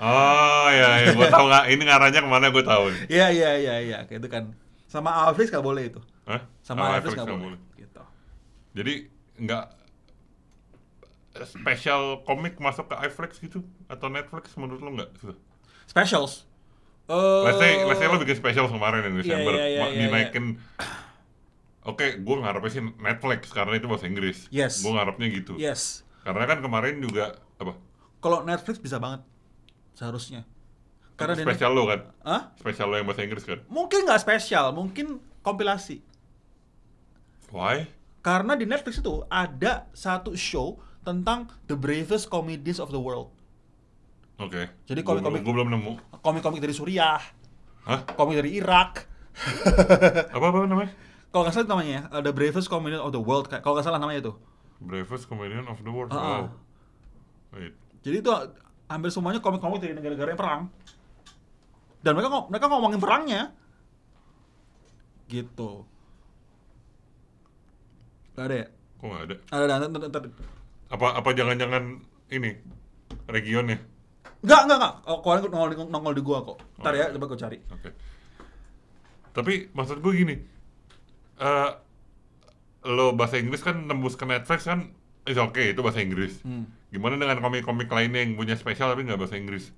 [0.00, 1.10] oh ya, ya.
[1.14, 1.64] gue tahu nggak.
[1.70, 2.84] Ini ngarahnya ke mana gue tahu.
[2.90, 3.00] nih.
[3.08, 4.44] Iya iya iya iya, kayak itu kan.
[4.90, 6.00] Sama Netflix nggak boleh itu.
[6.26, 6.40] Hah?
[6.60, 7.60] Sama Netflix nggak nggak boleh.
[7.78, 8.02] Gitu.
[8.74, 8.92] Jadi
[9.40, 9.64] nggak
[11.46, 15.10] special komik masuk ke iFlix gitu atau Netflix menurut lo nggak?
[15.18, 15.38] Susah.
[15.86, 16.32] Specials.
[17.10, 20.00] Eh, Let's say, let's say lo bikin special kemarin yang Desember, iya, iya, ma- iya,
[20.06, 20.44] dinaikin.
[21.82, 24.46] Oke, gue ngarepnya sih Netflix karena itu bahasa Inggris.
[24.52, 24.78] Yes.
[24.78, 25.58] Gue ngarepnya gitu.
[25.58, 26.06] Yes.
[26.22, 27.74] Karena kan kemarin juga apa?
[28.20, 29.24] Kalau Netflix bisa banget
[30.00, 30.48] seharusnya.
[31.20, 32.00] Karena spesial lo kan?
[32.24, 32.42] Hah?
[32.56, 33.60] Spesial lo yang bahasa Inggris kan?
[33.68, 36.00] Mungkin nggak spesial, mungkin kompilasi.
[37.52, 37.84] Why?
[38.24, 43.28] Karena di Netflix itu ada satu show tentang the bravest comedians of the world.
[44.40, 44.72] Oke.
[44.88, 45.92] Jadi Gua komik-komik- Gue belum nemu.
[46.24, 47.20] Komik-komik dari Suriah,
[47.84, 48.00] Hah?
[48.16, 49.04] komik dari Irak.
[50.36, 50.92] Apa apa namanya?
[51.30, 53.46] Kalau nggak salah namanya, uh, the bravest comedian of the world.
[53.46, 54.32] Kalau nggak salah namanya itu.
[54.80, 56.08] Bravest Comedian of the World.
[56.08, 56.24] Ah, ah.
[56.24, 56.44] Wow.
[57.52, 57.76] Wait.
[58.00, 58.32] Jadi itu
[58.90, 60.62] hampir semuanya komik-komik dari negara-negara yang perang.
[62.02, 63.42] Dan mereka mereka ngomongin perangnya.
[65.30, 65.86] Gitu.
[68.34, 68.68] Gak ada ya?
[68.98, 69.36] Kok nggak ada?
[69.54, 70.22] Ada, ada, ntar, ntar.
[70.90, 72.02] Apa apa jangan-jangan
[72.34, 72.50] ini
[73.30, 73.78] regionnya?
[74.42, 74.94] Enggak, enggak, enggak.
[75.06, 76.58] Oh, kemarin nongol, di- nongol di gua kok.
[76.82, 77.58] Ntar Oh, ya, coba gua cari.
[77.70, 77.90] Oke.
[79.30, 80.34] Tapi maksud gue gini,
[81.38, 81.70] eh
[82.90, 84.90] lo bahasa Inggris kan nembus ke Netflix kan
[85.30, 86.42] It's okay, itu bahasa Inggris.
[86.42, 86.66] Hmm.
[86.90, 89.70] Gimana dengan komik-komik lainnya yang punya spesial tapi nggak bahasa Inggris?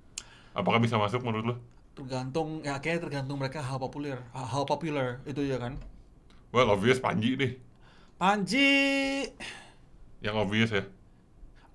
[0.57, 1.57] Apakah bisa masuk menurut lo?
[1.93, 5.77] Tergantung, ya kayaknya tergantung mereka how populer, how popular itu ya kan.
[6.53, 7.53] Well, obvious Panji deh.
[8.17, 9.29] Panji,
[10.25, 10.85] Yang obvious ya.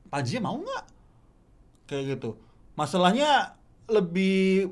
[0.10, 0.84] Panji mau nggak?
[1.88, 2.30] Kayak gitu.
[2.80, 3.56] Masalahnya
[3.88, 4.72] lebih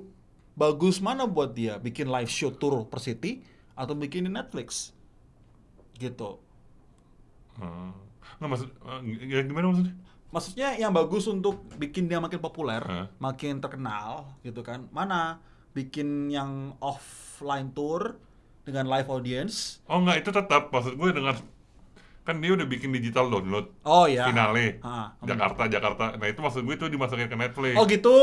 [0.55, 1.77] bagus mana buat dia?
[1.77, 3.43] Bikin live show tour per city
[3.75, 4.95] atau bikin di Netflix?
[5.99, 6.39] Gitu.
[7.59, 8.04] Hmm.
[8.37, 8.99] Nggak maksud, eh,
[9.31, 9.93] ya gimana maksudnya?
[10.29, 13.07] Maksudnya yang bagus untuk bikin dia makin populer, Hah?
[13.23, 14.91] makin terkenal gitu kan.
[14.91, 15.39] Mana
[15.71, 18.19] bikin yang offline tour
[18.67, 19.79] dengan live audience?
[19.87, 20.73] Oh nggak, itu tetap.
[20.73, 21.35] Maksud gue dengan
[22.25, 24.25] kan dia udah bikin digital download Oh ya.
[24.25, 25.29] finale Ah, hmm.
[25.29, 28.17] Jakarta Jakarta nah itu maksud gue itu dimasukin ke Netflix Oh gitu.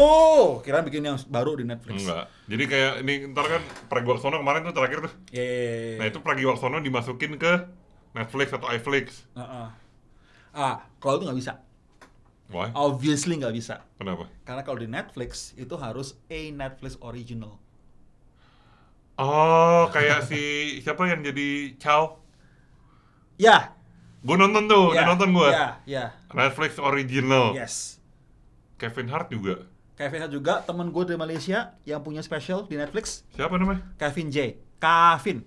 [0.66, 2.02] Kira bikin yang baru di Netflix.
[2.02, 6.02] enggak jadi kayak ini ntar kan Pragiwaksono kemarin tuh terakhir tuh Yeay.
[6.02, 7.52] nah itu Pragiwaksono dimasukin ke
[8.10, 9.66] Netflix atau iFlix Heeh.
[10.52, 11.52] Ah, kalau itu nggak bisa.
[12.48, 13.80] why Obviously nggak bisa.
[13.96, 17.56] kenapa Karena kalau di Netflix itu harus a Netflix original.
[19.16, 20.40] oh kayak si
[20.84, 22.20] siapa yang jadi Chow
[23.36, 23.72] Ya.
[24.22, 26.04] gue nonton tuh udah ya, nonton gue Ya, ya.
[26.30, 27.98] Netflix original Yes.
[28.78, 33.22] Kevin Hart juga Kevin Hart juga temen gue dari Malaysia yang punya special di Netflix.
[33.32, 34.58] siapa namanya Kevin J.
[34.78, 35.46] Kevin.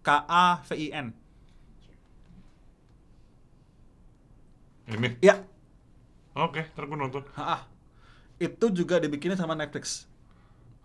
[0.00, 1.16] K A V I N.
[4.86, 5.40] ini Ya.
[6.32, 7.64] oke ntar gue nonton Ha
[8.34, 10.10] Itu juga dibikinin sama Netflix.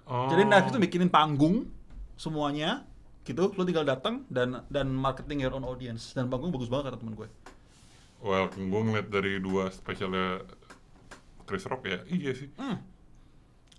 [0.06, 0.30] oh.
[0.30, 1.66] Jadi Netflix itu bikinin panggung
[2.14, 2.86] semuanya
[3.26, 6.98] gitu, lu tinggal datang dan dan marketing your own audience dan panggung bagus banget kata
[6.98, 7.30] temen gue.
[8.20, 10.44] well gue ngeliat dari dua spesialnya
[11.46, 12.78] Chris Rock ya iya sih Hmm.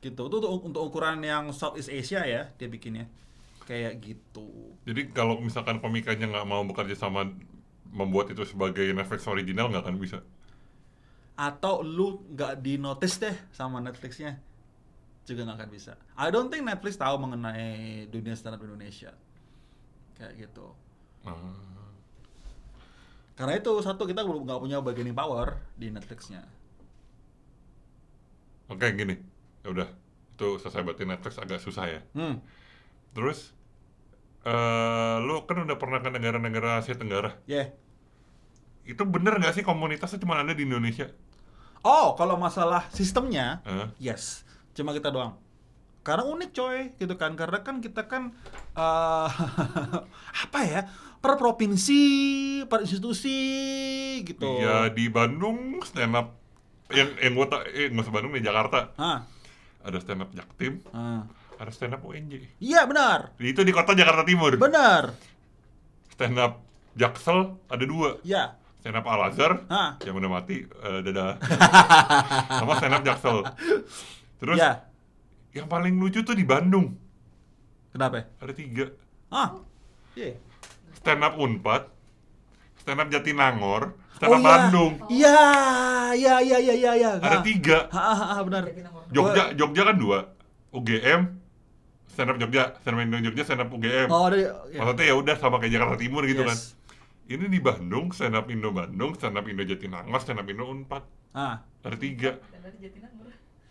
[0.00, 0.16] Gitu.
[0.16, 3.04] Itu untuk, untuk ukuran yang Southeast Asia ya dia bikinnya.
[3.68, 4.48] Kayak gitu.
[4.82, 7.28] Jadi kalau misalkan komikanya nggak mau bekerja sama
[7.90, 10.18] membuat itu sebagai Netflix original nggak akan bisa.
[11.34, 14.38] Atau lu nggak di notice deh sama Netflixnya
[15.26, 15.92] juga nggak akan bisa.
[16.18, 19.14] I don't think Netflix tahu mengenai dunia stand up Indonesia.
[20.18, 20.66] Kayak gitu.
[21.26, 21.36] Ah.
[23.38, 26.44] Karena itu satu kita belum nggak punya bargaining power di Netflixnya.
[28.70, 29.18] Oke gini,
[29.66, 29.88] ya udah
[30.36, 32.00] itu selesai berarti Netflix agak susah ya.
[32.14, 32.38] Hmm.
[33.16, 33.50] Terus,
[34.40, 37.36] eh lu kan udah pernah ke negara-negara Asia Tenggara.
[37.44, 37.76] Yeah.
[38.88, 41.12] Itu bener nggak sih komunitasnya cuma ada di Indonesia?
[41.80, 43.88] Oh, kalau masalah sistemnya, Hah?
[43.96, 44.44] yes,
[44.76, 45.40] cuma kita doang.
[46.04, 47.36] Karena unik coy, gitu kan.
[47.36, 48.36] Karena kan kita kan
[48.76, 49.28] eh
[50.48, 50.84] apa ya?
[51.20, 52.02] Per provinsi,
[52.64, 53.36] per institusi
[54.24, 54.60] gitu.
[54.60, 56.40] Iya di Bandung stand up
[56.88, 59.28] yang yang gua tak eh nggak usah Bandung di Jakarta Hah.
[59.84, 61.24] ada stand up Jaktim, ah.
[61.60, 62.56] Ada stand up UNJ.
[62.56, 64.56] Iya benar, Itu di kota Jakarta Timur.
[64.56, 65.12] benar.
[66.10, 68.16] Stand up Jaksel ada dua.
[68.20, 70.00] Ya, stand up Al Azhar Hah.
[70.00, 71.36] yang udah mati eh, dadah
[72.58, 73.44] sama stand up Jaksel
[74.36, 74.88] terus ya.
[75.52, 76.96] yang paling lucu tuh di Bandung
[77.92, 78.24] Kenapa?
[78.36, 78.88] ada tiga
[79.28, 79.60] Ah,
[80.12, 80.32] iya.
[80.96, 81.92] stand up Unpad
[82.76, 84.48] stand up Jatinangor stand up iya.
[84.48, 85.40] Bandung Iya,
[86.14, 87.10] iya, iya, iya, iya, iya.
[87.16, 88.64] ada tiga Ah, ah, ah, benar.
[89.08, 90.18] Jogja Jogja kan dua
[90.70, 91.39] UGM
[92.10, 94.36] stand up Jogja stand up Indo Jogja stand up UGM Oh, ada.
[94.36, 94.50] ya.
[94.76, 96.74] maksudnya ya udah sama kayak Jakarta Timur gitu kan Yes.
[97.28, 101.02] ini di Bandung stand up Indo Bandung stand up Indo Jatinangor stand up Indo Unpad
[101.30, 102.42] Ah, ada tiga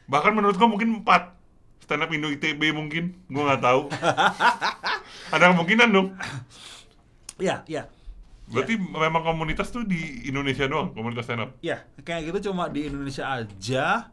[0.06, 1.36] bahkan menurut gua mungkin empat
[1.80, 3.82] stand up Indo ITB mungkin gua nggak tahu
[5.34, 6.08] ada kemungkinan dong
[7.38, 7.84] iya, iya.
[8.48, 12.88] berarti memang komunitas tuh di Indonesia doang komunitas stand up Iya, kayak gitu cuma di
[12.88, 14.10] Indonesia aja.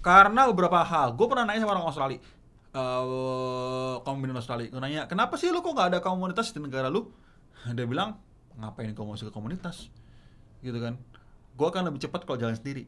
[0.00, 2.22] Karena beberapa hal, gue pernah nanya sama orang Australia,
[2.76, 7.08] eh komunitas Australia, gue nanya, kenapa sih lu kok nggak ada komunitas di negara lu?
[7.72, 8.20] Dia bilang,
[8.60, 9.88] ngapain kau masuk ke komunitas?
[10.60, 11.00] Gitu kan.
[11.56, 12.84] Gue akan lebih cepat kalau jalan sendiri.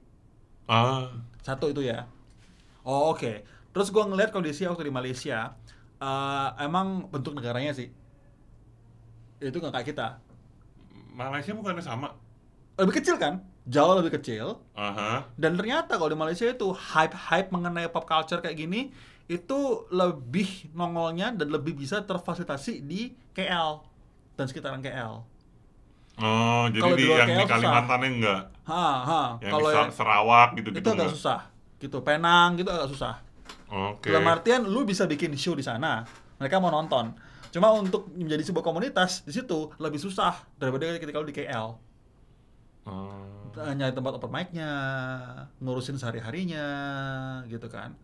[0.68, 1.08] ah
[1.40, 2.04] Satu itu ya.
[2.84, 3.48] Oh oke.
[3.72, 5.56] Terus gue ngeliat kondisi waktu di Malaysia,
[5.96, 7.88] eh, emang bentuk negaranya sih.
[9.40, 10.08] Itu nggak kayak kita.
[11.16, 12.14] Malaysia bukannya sama
[12.78, 13.42] Lebih kecil kan?
[13.66, 14.62] Jauh lebih kecil.
[14.78, 18.94] aha Dan ternyata kalau di Malaysia itu hype-hype mengenai pop culture kayak gini
[19.28, 19.58] itu
[19.92, 23.84] lebih nongolnya dan lebih bisa terfasilitasi di KL
[24.34, 25.20] dan sekitaran KL.
[26.18, 28.00] oh jadi Kalau di, di yang di KL susah.
[28.02, 29.22] Enggak Ha, ha.
[29.40, 31.40] yang Kalau yang, Sa- Sarawak gitu gitu itu agak susah.
[31.78, 33.14] Gitu, Penang gitu agak susah.
[33.68, 36.04] oke Dalam artian lu bisa bikin show di sana,
[36.36, 37.12] mereka mau nonton.
[37.48, 41.76] Cuma untuk menjadi sebuah komunitas di situ lebih susah daripada ketika lu di KL.
[42.88, 43.52] Oh.
[43.58, 44.70] Nyari tempat open mic-nya,
[45.58, 46.66] ngurusin sehari-harinya,
[47.48, 47.96] gitu kan.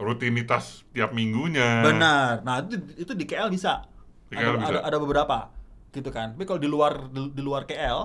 [0.00, 2.40] Rutinitas tiap minggunya Benar.
[2.40, 3.84] Nah, itu, itu di KL bisa.
[4.32, 4.70] Di ada, KL bisa.
[4.72, 5.36] ada ada beberapa
[5.92, 6.32] gitu kan.
[6.34, 7.98] Tapi kalau di luar di, di luar KL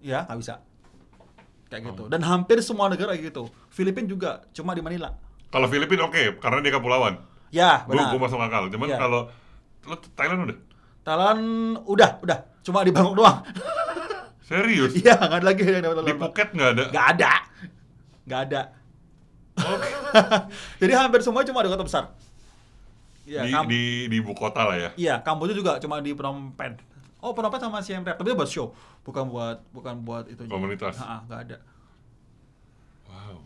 [0.00, 0.64] ya nggak bisa.
[1.68, 2.02] kayak gitu.
[2.06, 2.08] Oh.
[2.08, 3.50] Dan hampir semua negara kayak gitu.
[3.68, 5.10] Filipina juga, cuma di Manila.
[5.50, 7.18] Kalau Filipina oke, karena dia kepulauan.
[7.50, 8.10] Ya, benar.
[8.10, 8.66] gue masuk akal.
[8.70, 8.98] Cuman Iya.
[8.98, 9.20] kalau
[9.84, 10.58] lo Thailand udah
[11.04, 11.42] Thailand
[11.84, 13.38] udah, udah, cuma di Bangkok doang.
[14.44, 14.96] serius.
[15.02, 16.84] Iya, nggak ada lagi yang dapat Di Phuket nggak ada.
[16.90, 17.32] Nggak ada,
[18.24, 18.60] nggak ada.
[19.54, 19.88] Oke.
[20.82, 22.04] Jadi hampir semua cuma di kota besar.
[23.24, 24.90] Iya, di, di di ibu kota lah ya.
[25.00, 26.76] Iya, kampusnya juga cuma di Phnom Penh.
[27.24, 28.68] Oh, Phnom Penh sama Siem Reap, tapi itu buat show,
[29.00, 30.44] bukan buat bukan buat itu.
[30.44, 31.00] Komunitas.
[31.00, 31.56] Ha-ha, nggak ada.
[33.08, 33.40] Wow.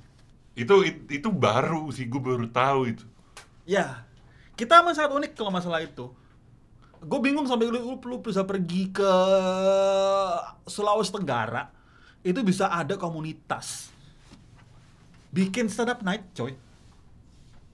[0.58, 3.06] Itu it- itu baru sih gue baru tahu itu.
[3.68, 4.02] Ya,
[4.58, 6.10] kita emang sangat unik kalau masalah itu.
[6.98, 9.06] Gue bingung sampai lu, lu, lu bisa pergi ke
[10.66, 11.70] Sulawesi Tenggara,
[12.26, 13.94] itu bisa ada komunitas
[15.32, 16.54] bikin stand up night, coy.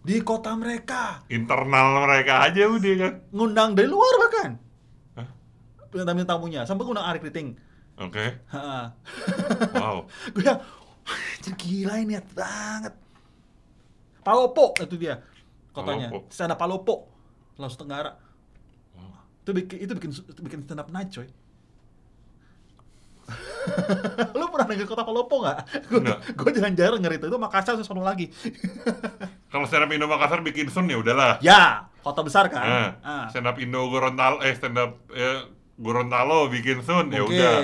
[0.04, 3.12] Di kota mereka, Internal mereka aja udah kan.
[3.32, 4.50] ngundang dari luar bahkan.
[5.16, 5.28] Hah?
[6.04, 7.56] Tamu tamunya, sampai ngundang Arik Riting.
[7.96, 8.42] Oke.
[8.52, 8.92] Ha.
[9.78, 10.04] Wow.
[10.34, 10.60] gue ya,
[11.56, 12.92] gila ini banget.
[14.20, 15.24] Palopo itu dia
[15.72, 16.12] kotanya.
[16.12, 16.28] Palopo.
[16.28, 16.94] Stand up Palopo,
[17.56, 18.12] Sulawesi Tenggara.
[18.92, 19.24] Wow.
[19.40, 21.28] Itu bikin itu bikin itu bikin stand up night, coy.
[24.38, 25.58] Lu pernah denger kota Palopo nggak?
[25.86, 26.18] Gue Nggak.
[26.32, 27.26] gue jarang-jarang denger itu.
[27.26, 28.28] Itu Makassar sesuatu lagi.
[29.50, 31.38] Kalau stand up Indo Makassar bikin sun ya udahlah.
[31.40, 32.62] ya, kota besar kan.
[32.62, 37.56] Nah, Ah, stand up Indo Gorontalo eh stand up eh, Gorontalo bikin sun ya udah.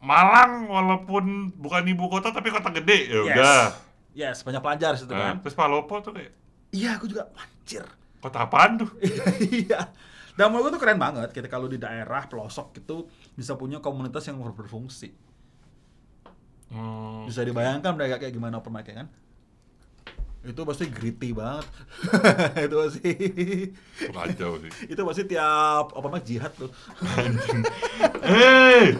[0.00, 3.26] Malang walaupun bukan ibu kota tapi kota gede ya Yes.
[3.28, 3.62] udah.
[4.10, 5.34] Yes, banyak pelajar situ Nah, kan.
[5.40, 6.32] terus Palopo tuh kayak
[6.70, 7.84] Iya, aku juga anjir.
[8.18, 8.90] kota apaan tuh?
[9.52, 9.92] Iya.
[10.40, 13.04] Dan menurut gue tuh keren banget ketika lu di daerah pelosok itu
[13.36, 15.12] bisa punya komunitas yang ber- berfungsi.
[16.72, 17.28] Hmm.
[17.28, 19.04] Bisa dibayangkan mereka kayak gimana open mic kan?
[20.40, 21.68] Itu pasti gritty banget.
[22.64, 23.10] itu pasti
[24.08, 24.72] Kacau sih.
[24.96, 26.72] itu pasti tiap open mic jihad tuh.
[28.30, 28.94] Hey,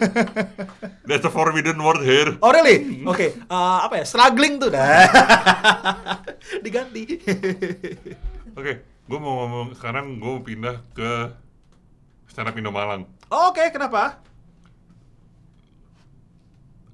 [1.07, 2.35] that's a forbidden word here.
[2.43, 3.01] Oh really?
[3.07, 4.05] Oke, eh, apa ya?
[4.05, 5.07] Struggling tuh dah.
[6.59, 7.15] Diganti.
[8.59, 11.35] Oke, gue mau ngomong sekarang gue mau pindah ke
[12.31, 13.03] stand up Indo Malang.
[13.27, 14.23] Oke, kenapa?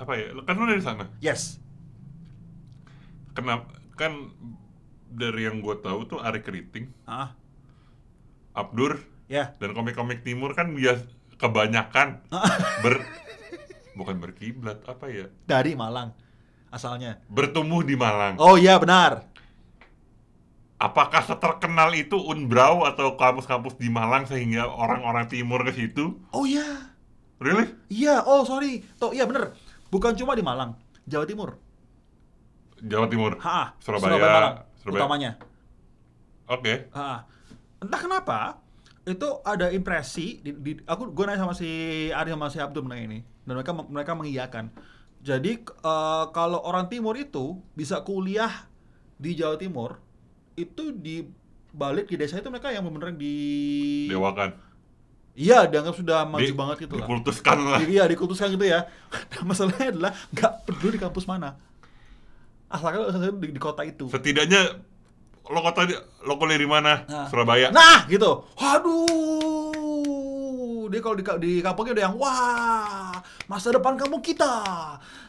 [0.02, 0.34] Apa ya?
[0.42, 1.06] Kan lu dari sana.
[1.22, 1.62] Yes.
[3.38, 3.70] Kenapa?
[3.94, 4.34] Kan
[5.14, 7.38] dari yang gue tahu tuh Ari Keriting, Ah,
[8.52, 8.98] Abdur,
[9.30, 9.54] ya.
[9.62, 11.06] dan komik-komik timur kan bias
[11.38, 12.26] kebanyakan
[12.84, 13.06] ber
[13.94, 15.30] bukan berkiblat apa ya?
[15.46, 16.18] Dari Malang
[16.74, 17.22] asalnya.
[17.30, 18.42] Bertumbuh di Malang.
[18.42, 19.37] Oh iya benar.
[20.78, 26.22] Apakah seterkenal itu Unbrau atau kampus-kampus di Malang sehingga orang-orang timur ke situ?
[26.30, 26.94] Oh iya.
[27.42, 27.66] Really?
[27.90, 28.86] Iya, oh sorry.
[29.02, 29.58] Tuh, iya bener.
[29.90, 30.78] Bukan cuma di Malang,
[31.10, 31.58] Jawa Timur.
[32.78, 33.42] Jawa Timur.
[33.42, 34.22] Ha, Surabaya.
[34.22, 35.02] Malang, Surabaya.
[35.02, 35.32] utamanya.
[36.46, 36.74] Oke.
[36.94, 37.26] Ha.
[37.82, 38.40] Entah kenapa
[39.08, 41.70] itu ada impresi di, di- aku gue nanya sama si
[42.12, 44.66] Ari sama si Abdul mengenai ini dan mereka mereka mengiyakan.
[45.26, 48.70] Jadi eh, kalau orang timur itu bisa kuliah
[49.18, 49.98] di Jawa Timur
[50.58, 51.22] itu di
[51.70, 53.38] balik di desa itu mereka yang benar di
[54.10, 54.58] Dewakan.
[55.38, 57.06] Iya, dianggap sudah maju Di- banget gitu lah.
[57.06, 57.80] Dikultuskan lah.
[57.86, 58.90] Iya, dikultuskan gitu ya.
[59.38, 61.54] Nah, masalahnya adalah nggak peduli di kampus mana.
[62.74, 64.10] Asalkan lo di, di kota itu.
[64.10, 64.82] Setidaknya
[65.46, 65.86] lo kota
[66.26, 67.06] lo kuliah di mana?
[67.06, 67.30] Nah.
[67.30, 67.70] Surabaya.
[67.70, 68.50] Nah, gitu.
[68.58, 69.57] Waduh.
[70.90, 73.14] Dia kalau di, di kampungnya udah yang wah,
[73.48, 74.64] masa depan kampung kita.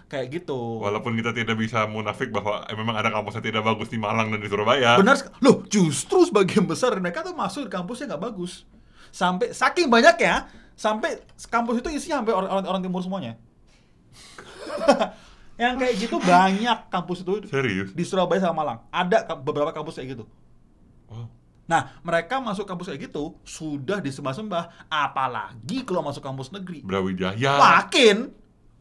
[0.08, 0.80] Kayak gitu.
[0.80, 4.32] Walaupun kita tidak bisa munafik bahwa eh, memang ada kampus yang tidak bagus di Malang
[4.32, 4.96] dan di Surabaya.
[4.96, 5.20] Benar.
[5.44, 8.64] Loh, justru sebagian besar mereka tuh masuk di kampusnya nggak bagus.
[9.12, 11.20] Sampai saking banyaknya, sampai
[11.52, 13.36] kampus itu isinya sampai orang, orang, orang timur semuanya.
[15.60, 17.90] yang kayak gitu banyak kampus itu Serius?
[17.92, 18.78] di Surabaya sama Malang.
[18.88, 20.24] Ada beberapa kampus kayak gitu.
[21.68, 26.80] Nah, mereka masuk kampus kayak gitu sudah disembah-sembah, apalagi kalau masuk kampus negeri.
[26.80, 27.60] Brawijaya.
[27.60, 28.32] Makin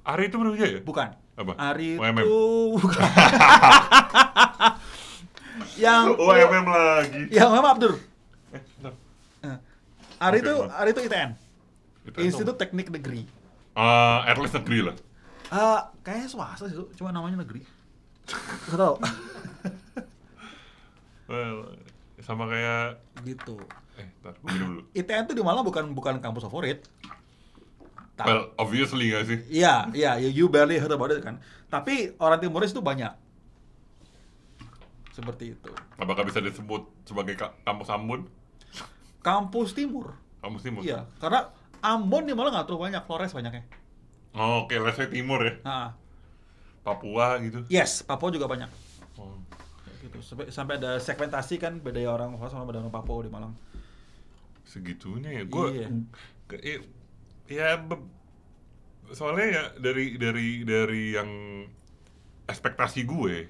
[0.08, 0.80] Ari itu Brawijaya?
[0.88, 1.12] bukan.
[1.36, 1.52] Apa?
[1.60, 2.24] Ari UMM.
[2.24, 2.40] itu
[2.80, 2.98] bukan.
[5.84, 7.22] yang UMM lagi.
[7.28, 8.00] yang mana Abdur?
[8.56, 8.94] Eh, bentar.
[9.44, 9.58] Eh,
[10.24, 10.80] Ari itu maaf.
[10.80, 11.30] Ari itu ITN.
[12.08, 13.28] Itu Institut Teknik Negeri.
[13.76, 14.96] Ah, at least negeri lah.
[15.52, 17.68] Eh, kayaknya swasta sih, cuma namanya negeri.
[18.72, 18.96] Gak tau.
[21.28, 21.76] Well,
[22.20, 23.62] sama kayak gitu.
[23.96, 24.82] eh, ntar, gue minum dulu.
[24.92, 26.86] ITN tuh di Malang bukan bukan kampus favorit.
[28.14, 29.40] Ta- Well, obviously gak sih?
[29.52, 31.38] Iya, iya, you- you barely heard about it kan.
[31.68, 33.10] Tapi orang Timuris itu banyak.
[35.12, 35.72] Seperti itu.
[35.96, 38.30] Apakah bisa disebut sebagai ka- kampus Ambon?
[39.20, 40.14] Kampus Timur.
[40.40, 40.82] Kampus Timur?
[40.82, 41.50] Iya, karena
[41.80, 43.66] Ambon di Malang nggak terlalu banyak, Flores banyaknya.
[44.34, 45.54] Oh, Oke, let's say Timur ya.
[45.64, 45.90] Nah,
[46.82, 47.66] Papua gitu.
[47.68, 48.70] yes, Papua juga banyak.
[50.18, 50.26] Gitu.
[50.26, 53.54] Sampai, sampai ada segmentasi kan budaya orang Flores sama budaya orang Papua di Malang.
[54.64, 55.44] Segitunya ya.
[55.46, 55.88] Gue Iya.
[56.60, 56.78] ya,
[57.48, 58.04] ya be-
[59.10, 61.30] soalnya ya dari dari dari yang
[62.44, 63.48] ekspektasi gue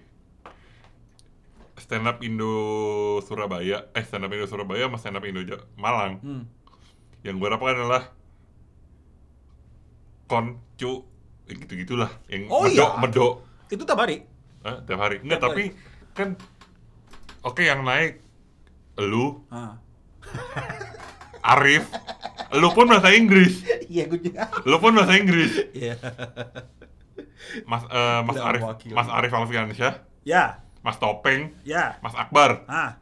[1.77, 2.53] stand up Indo
[3.21, 5.41] Surabaya eh stand up Indo Surabaya sama stand up Indo
[5.75, 6.43] Malang Hmm.
[7.21, 8.13] yang gue harapkan adalah
[10.27, 11.05] kon cu
[11.47, 12.99] gitu gitulah yang Oh medok iya.
[12.99, 13.33] medok
[13.67, 14.23] Itu tiap hari.
[14.61, 15.63] Hah, tiap hari enggak Tiap tapi
[16.13, 16.33] kan
[17.47, 18.19] oke yang naik
[18.97, 19.79] lu Ah.
[21.47, 21.87] Arif
[22.51, 24.51] lu pun bahasa Inggris Iya, gue juga.
[24.61, 25.95] lu pun bahasa Inggris Iya.
[27.63, 28.61] Mas eh, Mas Arif.
[28.89, 31.95] Mas Arif Alfiansyah Ya, Mas Topeng ya.
[31.97, 32.99] Mas Akbar Ah.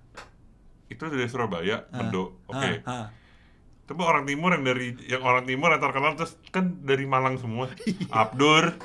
[0.85, 3.07] itu dari Surabaya ah, Mendo oke ah, ah.
[3.83, 7.65] tapi orang timur yang dari yang orang timur yang terkenal terus kan dari Malang semua
[7.81, 8.05] Iya.
[8.11, 8.77] Abdur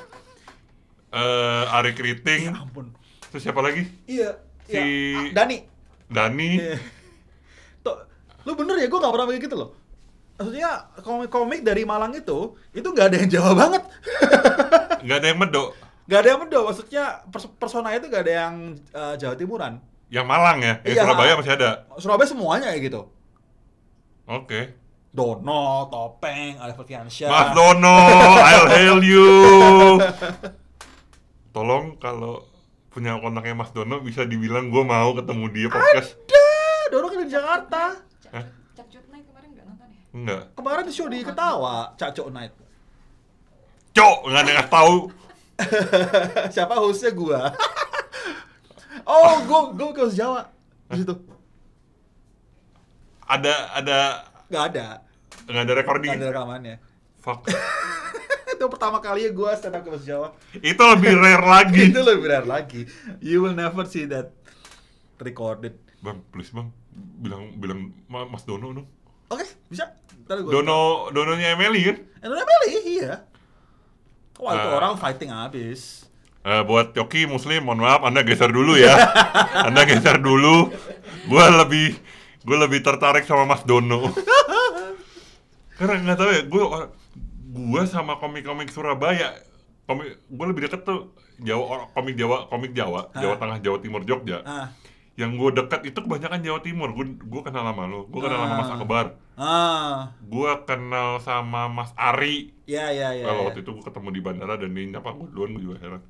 [1.11, 2.89] eh Ari Kriting Ya ampun.
[3.29, 4.41] terus siapa lagi Iya.
[4.71, 4.79] Si-
[5.11, 5.35] ya.
[5.35, 5.57] Dani.
[6.07, 6.49] Dani.
[7.83, 7.95] Tuh,
[8.41, 9.71] lu bener ya, gue gak pernah begitu loh.
[10.33, 12.39] Maksudnya komik-komik dari Malang itu,
[12.71, 13.83] itu gak ada yang Jawa banget.
[15.03, 15.69] nggak ada yang medok
[16.03, 19.79] gak ada yang Mendo, maksudnya pers- persona itu gak ada yang eh, Jawa Timuran.
[20.09, 21.01] yang Malang ya yang Iya.
[21.01, 23.01] Surabaya masih ada Surabaya semuanya kayak gitu.
[24.25, 24.61] oke
[25.09, 27.27] Dono, Topeng, Alif Fiansyah.
[27.27, 27.95] Mas Dono
[28.41, 29.29] I'll hail you
[31.55, 32.43] tolong kalau
[32.91, 36.43] punya kontaknya Mas Dono bisa dibilang gue mau ketemu dia podcast Ada,
[36.91, 37.83] Dono kan di Jakarta.
[38.29, 38.45] Hah?
[38.73, 39.99] Cak Cut Night kemarin nggak nonton ya?
[40.11, 42.53] enggak Kemarin di show di Ketawa, Cacok Night.
[43.91, 44.95] cok nggak ada yang tahu
[46.55, 47.41] Siapa hostnya gua?
[49.07, 50.47] oh, gua gua ke host Jawa
[50.87, 51.15] di situ.
[53.23, 53.99] ada ada
[54.47, 54.99] Gak ada,
[55.47, 56.75] nggak ada recording gak ada rekamannya.
[57.15, 57.47] fuck
[58.61, 60.37] itu pertama kali gua stand up ke host Jawa.
[60.53, 62.85] itu lebih rare lagi itu lebih rare lagi.
[63.17, 64.29] You will never see that
[65.17, 65.81] recorded.
[65.97, 66.69] bang please bang
[67.17, 68.85] bilang bilang "Ma- Mas Dono dong
[69.27, 69.97] Oke, bisa.
[70.21, 73.25] Ntar gua Dono Dononya Emily kan Melly, iya.
[74.37, 74.77] Wah, itu Ah.
[74.77, 76.05] orang fighting abis.
[76.41, 78.93] Eh, buat Coki Muslim, mohon maaf, Anda geser dulu ya.
[79.65, 80.69] anda geser dulu.
[81.25, 81.97] Gua lebih,
[82.41, 84.09] gue lebih tertarik sama Mas Dono.
[85.77, 86.63] Karena nggak tahu ya, gue,
[87.51, 89.35] gue sama komik-komik Surabaya,
[89.83, 93.39] komik, gue lebih deket tuh Jawa, komik Jawa, komik Jawa, Jawa Ah.
[93.39, 94.39] Tengah, Jawa Timur, Jogja.
[94.43, 94.71] Ah,
[95.11, 96.89] Yang gue dekat itu kebanyakan Jawa Timur.
[96.91, 98.75] Gue, gue kenal sama lo, gue kenal sama Mas Ah.
[98.77, 102.55] Akbar, ah, gue kenal sama Mas Ari.
[102.63, 103.27] ya ya ya.
[103.27, 103.45] Kalau ya.
[103.45, 106.01] waktu itu gue ketemu di bandara dan dia nyapa gue duluan, gue juga heran.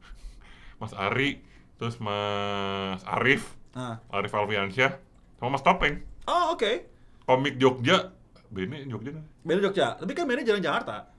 [0.77, 1.41] Mas Ari,
[1.75, 3.97] terus Mas Arif, Ah.
[4.11, 5.01] Arif Alfiansyah,
[5.35, 6.05] sama Mas Topeng.
[6.27, 6.85] Oh, oke.
[7.23, 8.13] Komik Jogja,
[8.47, 9.23] Bene Jogja kan?
[9.41, 9.87] Beda Jogja.
[9.95, 11.09] Tapi kan Beda jarang Jakarta.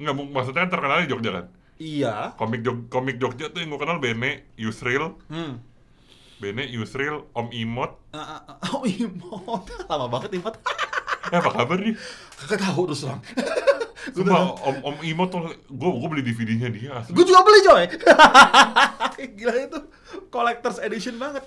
[0.00, 1.46] Enggak, maksudnya kan terkenal di Jogja kan?
[1.76, 2.14] Iya.
[2.36, 5.60] Komik Jog komik Jogja tuh yang gue kenal Bene, Yusril, Hmm.
[6.40, 8.00] Bene, Yusril, Om Imot.
[8.16, 8.56] Ah, ah.
[8.72, 9.68] Oh, Imot.
[9.92, 10.56] Lama banget Imot.
[11.30, 11.92] Eh, apa kabar nih?
[12.40, 13.20] Kagak tahu terus terang.
[14.16, 16.94] Sumpah, Om, Om Imot tuh, gue gue beli DVD-nya dia.
[17.12, 17.84] Gue juga beli coy.
[19.36, 19.78] Gila itu
[20.32, 21.44] collector's edition banget.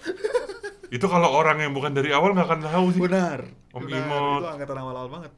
[0.93, 3.01] Itu kalau orang yang bukan dari awal nggak akan tahu sih.
[3.01, 3.49] Benar.
[3.73, 3.97] Om Benar.
[3.97, 4.39] Imot.
[4.45, 5.31] Itu angkatan awal-awal banget.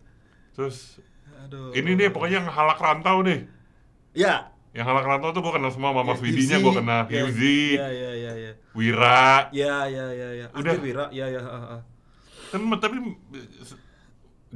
[0.52, 1.00] Terus,
[1.46, 1.72] Aduh.
[1.78, 3.46] ini deh pokoknya yang halak rantau deh.
[4.18, 4.50] Ya.
[4.76, 6.66] Yang halak rantau tuh gue kenal semua, sama Mas Ya, Widinya Yuzi.
[6.66, 8.52] gue kenal, Ya, Yuzi, Ya ya ya ya.
[8.76, 10.48] Wira, Ya ya ya ya.
[10.52, 10.74] Udah.
[10.76, 11.06] Akhir Wira.
[11.14, 11.42] Ya ya.
[11.46, 11.82] ah, ah.
[12.52, 12.98] kan tapi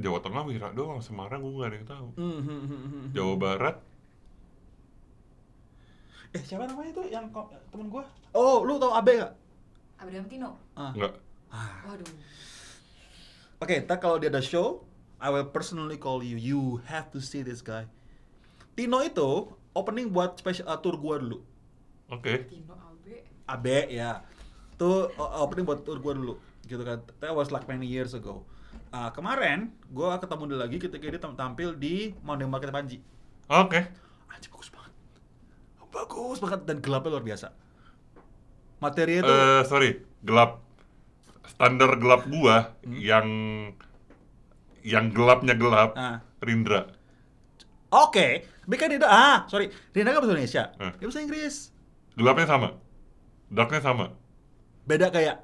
[0.00, 2.08] Jawa Tengah Wira doang, Semarang gue gak ada yang tahu.
[2.20, 3.04] Hmm, hmm, hmm.
[3.16, 3.76] Jawa Barat,
[6.30, 7.26] Eh siapa namanya itu yang
[7.74, 8.06] temen gua?
[8.30, 9.34] Oh, lu tau Abe gak?
[9.98, 10.50] Abdam Tino.
[10.78, 10.94] Ah.
[10.94, 11.18] enggak.
[11.90, 12.06] Waduh.
[13.60, 14.86] Oke, ntar kalau dia ada show,
[15.20, 16.34] I will personally call you.
[16.34, 17.84] You have to see this guy.
[18.72, 21.44] Tino itu opening buat special uh, tour gua dulu.
[22.08, 22.48] Oke.
[22.48, 23.28] Tino Abe.
[23.44, 24.24] Abe ya.
[24.74, 26.34] Tuh uh, opening buat tour gua dulu.
[26.64, 27.04] Gitu kan.
[27.20, 28.48] That was like many years ago.
[28.88, 32.98] Ah, kemarin gua ketemu dia lagi ketika dia tam- tampil di Monday Market Panji.
[33.46, 33.86] Oke.
[34.26, 34.92] Anjir bagus banget.
[35.90, 37.52] Bagus banget dan gelapnya luar biasa.
[38.80, 39.90] Materinya tuh Eh, sorry,
[40.24, 40.64] gelap.
[41.44, 42.96] Standar gelap gua Hmm.
[42.96, 43.26] yang
[44.82, 46.20] yang gelapnya gelap, Ah.
[46.40, 46.88] Rindra.
[47.90, 50.92] Oke, tapi kan dia ah, sorry, Rina kan bahasa Indonesia, Eh.
[50.96, 51.54] dia bahasa Inggris,
[52.14, 52.68] Gelapnya sama.
[53.46, 54.06] Darknya sama.
[54.82, 55.42] beda kayak,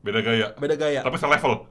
[0.00, 0.52] Beda gaya.
[0.56, 1.00] beda gaya.
[1.00, 1.64] Tapi selevel.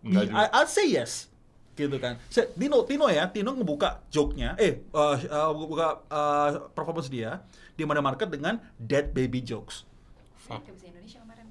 [0.00, 0.48] Enggak I, juga.
[0.52, 1.28] I'll say yes,
[1.74, 2.16] gitu kan.
[2.28, 7.84] Se- Tino, Tino ya, Tino ngebuka joke-nya, eh, uh, uh, buka uh, performance dia di
[7.84, 9.84] mana market dengan dead baby jokes.
[10.40, 10.64] Fuck.
[10.64, 11.46] Dia bisa Indonesia kemarin.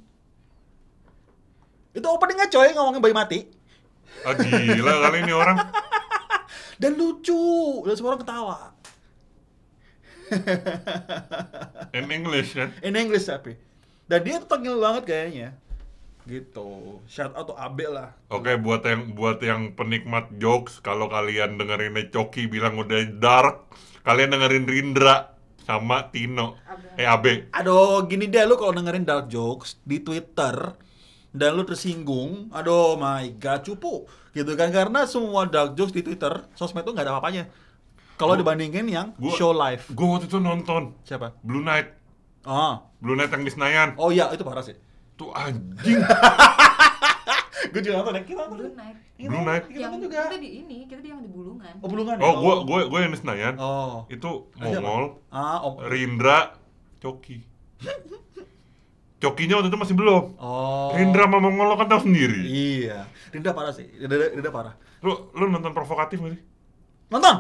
[1.94, 3.40] Itu openingnya coy ngomongin bayi mati
[4.28, 5.58] Ah, gila kali ini orang.
[6.82, 8.60] dan lucu dan semua orang ketawa.
[11.98, 12.70] In English kan.
[12.86, 13.58] In English tapi.
[14.10, 15.50] Dan dia tuh tengil banget kayaknya.
[16.30, 17.02] Gitu.
[17.10, 18.14] Shout out to Abe lah.
[18.30, 23.74] Oke, buat yang buat yang penikmat jokes, kalau kalian dengerinnya Coki bilang udah dark,
[24.06, 25.34] kalian dengerin Rindra
[25.66, 26.58] sama Tino.
[26.66, 26.98] Abraham.
[27.02, 27.34] Eh Abe.
[27.54, 30.78] Aduh, gini deh lu kalau dengerin dark jokes di Twitter
[31.32, 36.46] dan lu tersinggung, aduh my god cupu gitu kan karena semua dark jokes di Twitter
[36.54, 37.50] sosmed tuh nggak ada apa-apanya.
[38.16, 39.86] Kalau Gua- dibandingin yang gua- show live.
[39.90, 41.32] Gue waktu itu nonton Siapa?
[41.40, 41.96] Blue Night.
[42.42, 42.84] Ah.
[42.98, 43.96] Blue Night yang di Senayan.
[43.96, 44.76] Oh iya, itu parah sih.
[45.16, 46.00] Tuh anjing.
[47.70, 48.58] Gue juga nonton ya, kita nonton.
[48.58, 48.98] Blue Night.
[49.14, 49.64] Kita Blue Night.
[49.66, 50.20] Kita Yang nonton juga.
[50.26, 51.74] kita di ini, kita di yang di Bulungan.
[51.78, 52.16] Oh, Bulungan.
[52.16, 52.24] ya?
[52.24, 53.54] Oh, gue gue gue yang di Senayan.
[53.56, 54.04] Oh.
[54.08, 54.32] Itu?
[54.56, 55.80] Mongol, Ah, om.
[55.82, 56.56] Rindra,
[56.98, 57.40] Coki.
[59.20, 60.24] Cokinya waktu itu masih belum.
[60.40, 60.96] Oh.
[60.96, 62.40] Rindra sama Mongol kan tahu sendiri.
[62.48, 63.04] Iya.
[63.36, 63.84] Rinda parah sih.
[64.00, 64.74] Rinda, Rinda parah.
[65.04, 66.42] Lu lu nonton provokatif gak sih?
[67.12, 67.36] Nonton.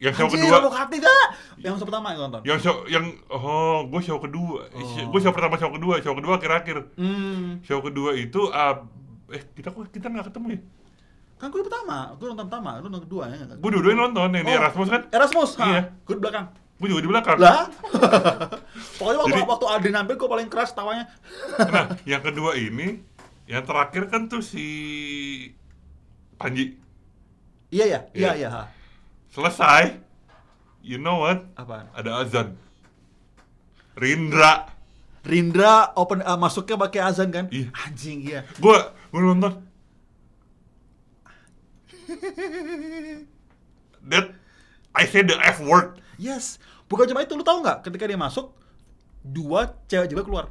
[0.00, 0.58] Yang show Anjir, kedua.
[0.64, 1.24] provokatif dah.
[1.60, 2.40] Yang show pertama yang nonton.
[2.42, 4.66] Yang show yang oh, gue show kedua.
[4.72, 5.06] Oh.
[5.14, 6.76] Gue show pertama, show kedua, show kedua akhir-akhir.
[6.98, 7.60] Hmm.
[7.62, 8.82] Show kedua itu ah,
[9.30, 10.60] eh kita kok kita nggak ketemu ya?
[11.38, 13.36] Kan gue pertama, gue nonton pertama, lu nonton kedua ya.
[13.60, 14.58] Gue dua-duanya nonton yang di Oh.
[14.58, 15.02] Erasmus kan.
[15.12, 15.64] Erasmus, ha?
[15.70, 15.80] Iya.
[16.02, 16.46] Gue di belakang.
[16.80, 17.36] Gue juga di belakang.
[17.36, 17.68] Lah?
[18.98, 21.04] Pokoknya waktu, Jadi- waktu Aldi nampil gue paling keras tawanya.
[21.70, 23.04] Nah, yang kedua ini,
[23.44, 24.64] yang terakhir kan tuh si
[26.34, 26.80] Panji
[27.68, 28.32] Iya ya, iya Iya.
[28.34, 28.48] iya.
[28.50, 28.62] ha.
[29.30, 30.00] selesai.
[30.80, 31.44] You know what?
[31.54, 31.86] Apaan?
[31.92, 32.48] Ada azan.
[33.94, 34.72] Rindra.
[35.22, 37.46] Rindra open eh, masuknya pakai azan kan?
[37.52, 37.68] Iya.
[37.76, 38.40] Anjing iya.
[38.56, 38.74] Gue
[39.12, 39.60] gue nonton.
[44.02, 44.34] That
[44.90, 46.00] I say the F word.
[46.16, 46.58] Yes.
[46.90, 47.86] Bukan cuma itu, lu tahu nggak?
[47.86, 48.50] Ketika dia masuk,
[49.22, 50.46] dua cewek juga keluar.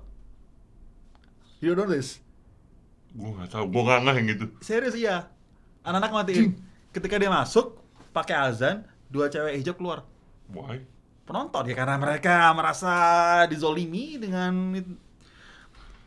[1.59, 2.23] You don't know this?
[3.11, 4.45] Gue gak tau, gue gak ngeh yang gitu.
[4.63, 5.27] Serius iya.
[5.83, 6.55] Anak-anak matiin.
[6.95, 7.75] Ketika dia masuk,
[8.15, 10.07] pakai azan, dua cewek hijab keluar.
[10.47, 10.79] Why?
[11.29, 12.93] penonton ya karena mereka merasa
[13.45, 14.73] dizolimi dengan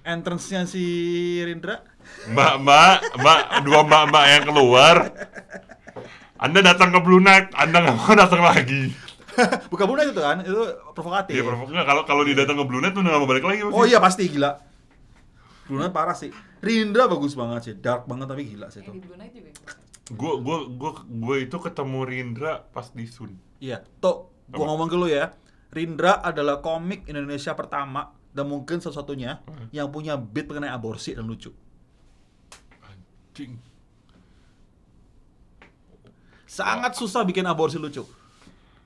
[0.02, 0.82] entrance-nya si
[1.46, 1.78] Rindra.
[2.26, 4.96] Mbak, mbak, mbak, dua mbak mbak yang keluar.
[6.42, 8.90] Anda datang ke Blue Night, Anda nggak mau datang lagi.
[9.72, 10.62] Bukan bunuh itu kan, itu
[10.92, 11.32] provokatif.
[11.32, 13.60] Iya, provok nggak kalau kalau dia datang ke Blue Night tuh nggak mau balik lagi.
[13.62, 13.74] pasti.
[13.74, 14.50] oh iya pasti gila.
[15.62, 16.28] Brunei parah sih.
[16.58, 19.04] Rindra bagus banget sih, dark banget tapi gila sih Yang itu.
[19.04, 19.50] Blue Night juga.
[20.10, 23.32] Gue gue gue gue itu ketemu Rindra pas di Sun.
[23.56, 24.68] Iya, tuh gua Apa?
[24.68, 25.32] ngomong ke lu ya.
[25.70, 29.66] Rindra adalah komik Indonesia pertama dan mungkin satu-satunya Hmm.
[29.70, 31.48] yang punya beat mengenai aborsi dan lucu.
[32.82, 33.56] Anjing.
[36.44, 38.04] Sangat susah bikin aborsi lucu.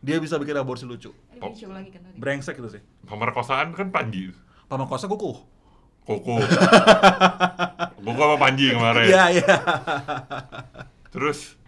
[0.07, 1.11] Dia bisa bikin aborsi lucu.
[1.35, 2.15] Lagi kan.
[2.15, 2.83] Brengsek itu sih.
[3.03, 4.31] Pemerkosaan kan Panji.
[4.71, 5.35] Pamakosa kukuh.
[6.07, 6.39] Koko.
[8.07, 9.11] Koko sama Panji kemarin.
[9.11, 9.57] Iya, iya.
[11.11, 11.59] Terus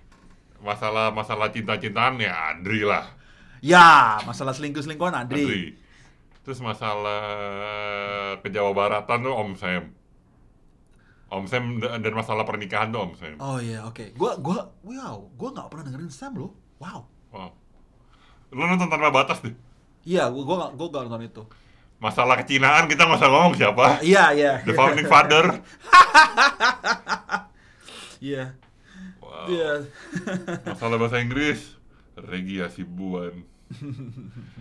[0.62, 3.10] masalah masalah cinta-cintaan ya Adri lah.
[3.58, 5.42] Ya, masalah selingkuh-selingkuhan Andri.
[5.42, 5.64] Adri.
[6.46, 7.22] Terus masalah
[8.38, 9.84] ke Jawa Baratan tuh Om Sam.
[11.28, 13.34] Om Sam da- dan masalah pernikahan tuh Om Sam.
[13.42, 14.14] Oh iya, oke.
[14.14, 16.54] Gua gua wow, gua nggak pernah dengerin Sam loh.
[16.78, 17.04] Wow.
[17.34, 17.50] Wow.
[18.52, 19.54] Lu nonton tanpa batas deh.
[20.08, 21.42] Iya, gua gua nggak gua nggak nonton itu.
[21.98, 23.86] Masalah kecinaan kita nggak usah ngomong siapa.
[24.00, 24.52] Iya, iya.
[24.62, 25.44] The Founding Father.
[28.18, 28.50] Iya.
[29.22, 29.46] Wow.
[29.46, 29.86] Iya.
[30.66, 31.78] Masalah bahasa Inggris.
[32.18, 33.46] Regi Asibuan.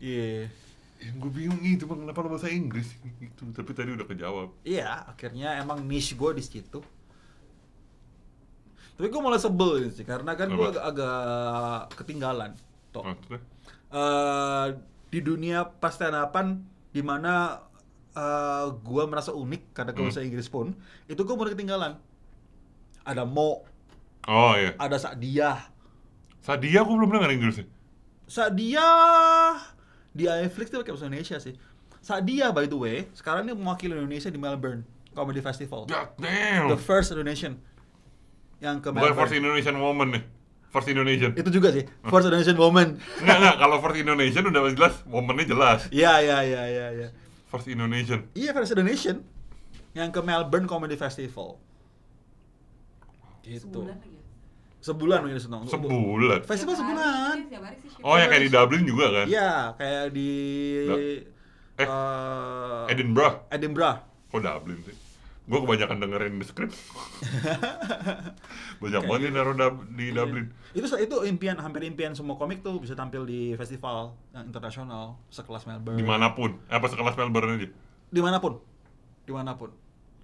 [0.00, 0.48] Iya.
[0.96, 2.88] Yang gue bingung itu bang, kenapa lo bahasa Inggris
[3.20, 3.52] gitu.
[3.52, 4.48] Tapi tadi udah kejawab.
[4.64, 6.80] Iya, akhirnya emang niche gua di situ.
[8.96, 12.56] Tapi gua malah sebel sih karena kan agak, agak ketinggalan.
[12.90, 13.04] Toh.
[13.04, 13.40] Maksudnya?
[13.90, 14.66] Eh,
[15.08, 17.62] di dunia pastenapan di mana
[18.10, 20.10] eh, gua merasa unik karena gua Hmm.
[20.10, 20.74] bahasa Inggris pun,
[21.06, 21.94] itu gua mulai ketinggalan.
[23.02, 23.62] Ada Mo,
[24.26, 24.74] Oh iya.
[24.76, 25.70] ada Sakdiah.
[26.40, 27.70] Sadia aku belum dengar Inggrisnya.
[28.26, 28.88] Sadia
[30.10, 31.54] di iFlix dia pakai bahasa Indonesia sih.
[32.00, 35.84] Sadia by the way, sekarang ini mewakili Indonesia di Melbourne Comedy Festival.
[35.84, 36.66] God damn.
[36.66, 37.60] The first Indonesian
[38.58, 39.18] yang ke Bukan Melbourne.
[39.20, 40.24] First Indonesian Woman nih.
[40.70, 41.34] First Indonesian.
[41.34, 43.02] Itu juga sih, first Indonesian woman.
[43.18, 43.56] Enggak, enggak.
[43.58, 45.80] Kalau First Indonesian udah jelas, womannya jelas.
[45.90, 47.08] Iya, iya, iya, iya, iya.
[47.50, 48.30] First Indonesian.
[48.38, 49.26] Iya, first Indonesian
[49.98, 51.58] yang ke Melbourne Comedy Festival.
[53.42, 53.66] Gitu.
[53.66, 54.22] Sebulan lagi ya?
[54.80, 55.60] Sebulan mungkin senang.
[55.66, 56.38] Sebulan.
[56.46, 57.36] Festival sebulan.
[58.06, 59.26] Oh, yang kayak di Dublin juga kan?
[59.26, 60.30] Iya, kayak di
[61.80, 63.50] Eh, eh, Edinburgh.
[63.50, 63.98] Edinburgh.
[64.30, 64.96] Kok Dublin sih?
[65.50, 66.78] Gue kebanyakan dengerin di script.
[68.82, 69.52] Banyak banget yang gitu.
[69.58, 70.22] naruh di Iya.
[70.22, 70.46] Dublin.
[70.72, 75.66] Itu itu impian hampir impian semua komik tuh bisa tampil di festival yang internasional sekelas
[75.66, 75.98] Melbourne.
[75.98, 76.54] Di mana pun.
[76.70, 77.68] Apa sekelas Melbourne aja?
[78.10, 78.62] Di mana pun,
[79.26, 79.70] di mana pun,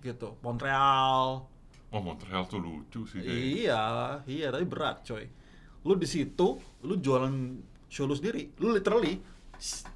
[0.02, 0.38] gitu.
[0.42, 1.46] Montreal.
[1.90, 3.42] Oh, Montreal tuh lucu sih kayaknya.
[3.42, 3.82] Iya,
[4.26, 5.26] iya tapi berat coy.
[5.86, 7.30] Lu di situ, lu jualan
[7.86, 8.50] show lu sendiri.
[8.58, 9.22] Lu literally,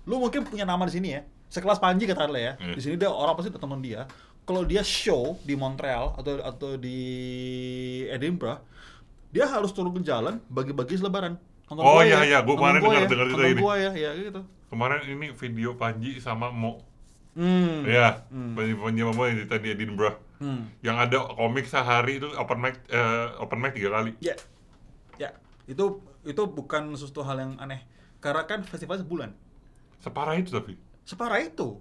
[0.07, 1.23] lu mungkin punya nama di sini ya.
[1.51, 2.55] Sekelas Panji kata ya.
[2.63, 2.79] Hmm.
[2.79, 4.07] Di sini dia orang pasti udah tonton dia.
[4.43, 6.99] Kalau dia show di Montreal atau atau di
[8.07, 8.61] Edinburgh,
[9.31, 11.39] dia harus turun ke jalan bagi-bagi selebaran.
[11.71, 13.61] Oh, iya, ya, iya, gua nonton kemarin dengar- ya, dengar nonton ini.
[13.63, 14.41] gua ya, ya gitu.
[14.67, 16.83] Kemarin ini video Panji sama Mo.
[17.31, 17.87] Hmm.
[17.87, 18.59] Ya, Hmm.
[18.59, 20.19] Panji Panji sama Mo yang cerita di Edinburgh.
[20.43, 20.67] Hmm.
[20.81, 24.19] Yang ada komik sehari itu open mic eh, open mic tiga kali.
[24.19, 24.35] Ya.
[25.15, 25.31] Ya.
[25.65, 27.87] Itu itu bukan sesuatu hal yang aneh.
[28.19, 29.31] Karena kan festival sebulan.
[30.01, 30.75] Separah itu tapi.
[31.05, 31.79] Separah itu.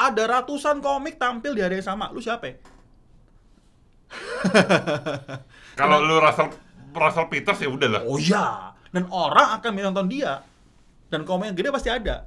[0.00, 2.08] Ada ratusan komik tampil di hari yang sama.
[2.08, 2.56] Lu siapa ya?
[5.80, 6.48] Kalau lu Russell
[6.90, 8.02] Russell Peters ya udahlah.
[8.08, 8.72] Oh iya.
[8.90, 10.40] Dan orang akan menonton dia.
[11.12, 12.26] Dan komik yang gede pasti ada.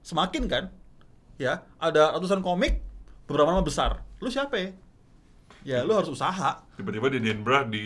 [0.00, 0.64] Semakin kan?
[1.36, 2.82] Ya, ada ratusan komik,
[3.28, 4.02] beberapa nama besar.
[4.18, 4.70] Lu siapa ya?
[5.62, 6.64] Ya, lu harus usaha.
[6.74, 7.84] Tiba-tiba di Edinburgh di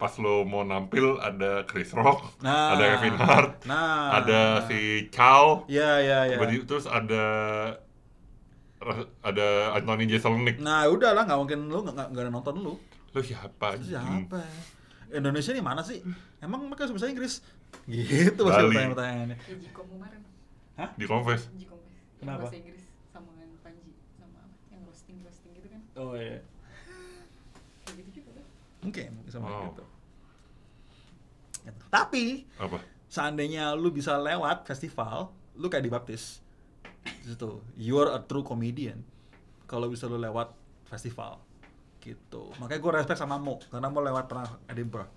[0.00, 2.74] pas lo mau nampil ada Chris Rock, Nah.
[2.74, 4.18] ada Kevin Hart, Nah.
[4.18, 6.36] ada si Chow, Ya, ya, ya.
[6.66, 7.24] terus ada
[9.22, 10.58] ada Anthony Jeselnik.
[10.58, 12.74] Nah, udahlah, nggak mungkin lu nggak nggak ada nonton lu.
[13.12, 13.76] Lo siapa?
[13.76, 13.94] anjing?
[13.94, 14.38] Siapa?
[14.38, 14.60] ya?
[15.12, 16.00] Indonesia ini mana sih?
[16.38, 17.34] Emang mereka bisa bahasa Inggris?
[17.84, 18.68] Gitu pasti Bali.
[18.72, 19.36] pertanyaan-pertanyaannya.
[19.60, 20.20] Jikom kemarin.
[20.96, 21.42] Di Confess.
[22.16, 22.48] Kenapa?
[22.48, 24.56] Bahasa Inggris sama dengan Panji sama apa?
[24.68, 25.80] Yang roasting roasting gitu kan.
[25.94, 26.40] Oh iya.
[27.82, 28.44] Kayak gitu juga kan.
[28.80, 29.62] Mungkin sama Wow.
[29.68, 29.84] gitu.
[31.88, 32.80] Tapi Apa?
[33.06, 36.40] seandainya lu bisa lewat festival, lu kayak dibaptis.
[37.22, 37.62] Gitu.
[37.78, 39.02] You are a true comedian.
[39.66, 40.52] Kalau bisa lu lewat
[40.86, 41.40] festival.
[42.02, 42.50] Gitu.
[42.58, 45.10] Makanya gue respect sama Mo karena Mo lewat pernah Edinburgh.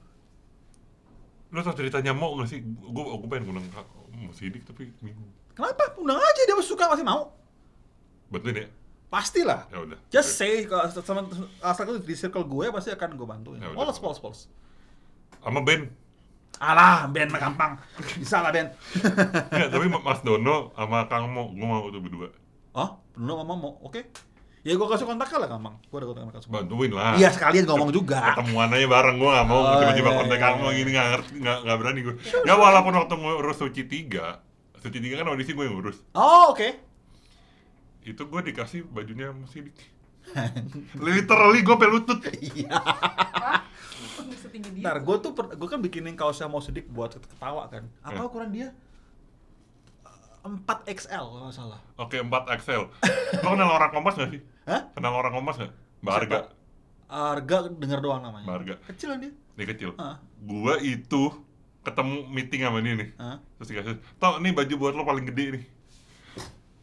[1.53, 2.61] Lo tau ceritanya mau gak sih?
[2.61, 3.65] Gue gue pengen ngundang
[4.15, 5.29] Mo Sidik tapi bingung.
[5.55, 5.95] Kenapa?
[5.97, 7.31] Undang aja dia masih suka masih mau.
[8.29, 8.67] Bantuin ya?
[9.07, 9.65] Pastilah.
[9.71, 9.99] Ya udah.
[10.11, 11.25] Just say kalau sama
[11.63, 13.59] asal di circle gue pasti akan gue bantuin.
[13.63, 13.77] Ya udah.
[13.77, 14.41] Polos, polos, polos.
[15.39, 15.89] Sama Ben.
[16.59, 17.71] Alah, Ben mah gampang.
[18.19, 18.71] Bisa lah Ben.
[19.51, 22.29] Enggak, tapi Mas Dono sama Kang Mo, gue mau tuh berdua.
[22.75, 23.73] oh, belum ngomong mau.
[23.83, 24.07] Oke.
[24.65, 25.77] Ya gue kasih kontak lah gampang.
[25.93, 27.13] Gue ada kontak sama Bantuin lah.
[27.21, 28.33] Iya, sekalian ngomong juga.
[28.33, 30.77] Ketemuan aja bareng, gue gak mau Oh, tiba-tiba iya, kontak iya, Kang Mo iya.
[30.81, 32.15] gini, gak ngerti, gak, gak berani gue.
[32.49, 36.01] Ya walaupun waktu ngurus Suci 3, Suci 3 kan audisi gue yang ngurus.
[36.17, 36.81] Oh, oke.
[38.01, 39.77] Itu gue dikasih bajunya Mas Sidik.
[41.05, 42.19] Literally gue pelutut.
[42.41, 42.73] Iya.
[44.17, 44.74] Oh, nggak setinggi dia.
[44.85, 47.89] Ntar gue tuh gue kan bikinin kaosnya mau sedikit buat ketawa kan.
[48.05, 48.29] Apa Hmm.
[48.29, 48.69] ukuran dia?
[50.45, 51.81] 4 XL kalau salah.
[51.97, 52.29] Oke, 4
[52.61, 52.85] XL.
[53.41, 54.41] Lo kenal orang Kompas gak sih?
[54.69, 54.93] Hah?
[54.93, 55.73] Kenal orang Kompas gak?
[56.05, 56.39] Mbak Arga.
[57.09, 58.45] Harga denger doang namanya.
[58.45, 58.75] Mbak Arga.
[58.93, 59.33] Kecil kan dia.
[59.57, 59.89] Dia kecil.
[59.97, 60.21] Hah?
[60.45, 61.33] Gua itu
[61.81, 63.09] ketemu meeting sama dia nih.
[63.17, 63.41] Hah?
[63.57, 65.65] Terus dikasih, Toh nih baju buat lo paling gede nih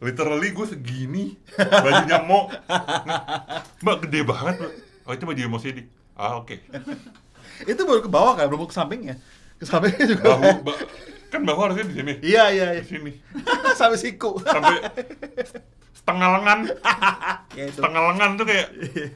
[0.03, 2.51] Literally gue segini Bajunya mau
[3.83, 4.71] Mbak gede banget mbak
[5.07, 6.59] Oh itu baju mau sidik Ah oke
[7.63, 9.15] Itu baru ke bawah kan, belum ke sampingnya.
[9.57, 10.23] Ke sampingnya juga.
[10.33, 10.81] Bahu ba-
[11.33, 12.81] Kan bahu harusnya di sini Iya, iya, iya.
[12.85, 13.11] Di sini
[13.79, 14.37] Sampai siku.
[14.37, 14.85] Sampai
[15.93, 16.59] setengah lengan
[17.57, 17.81] ya itu.
[17.81, 18.67] Setengah lengan tuh kayak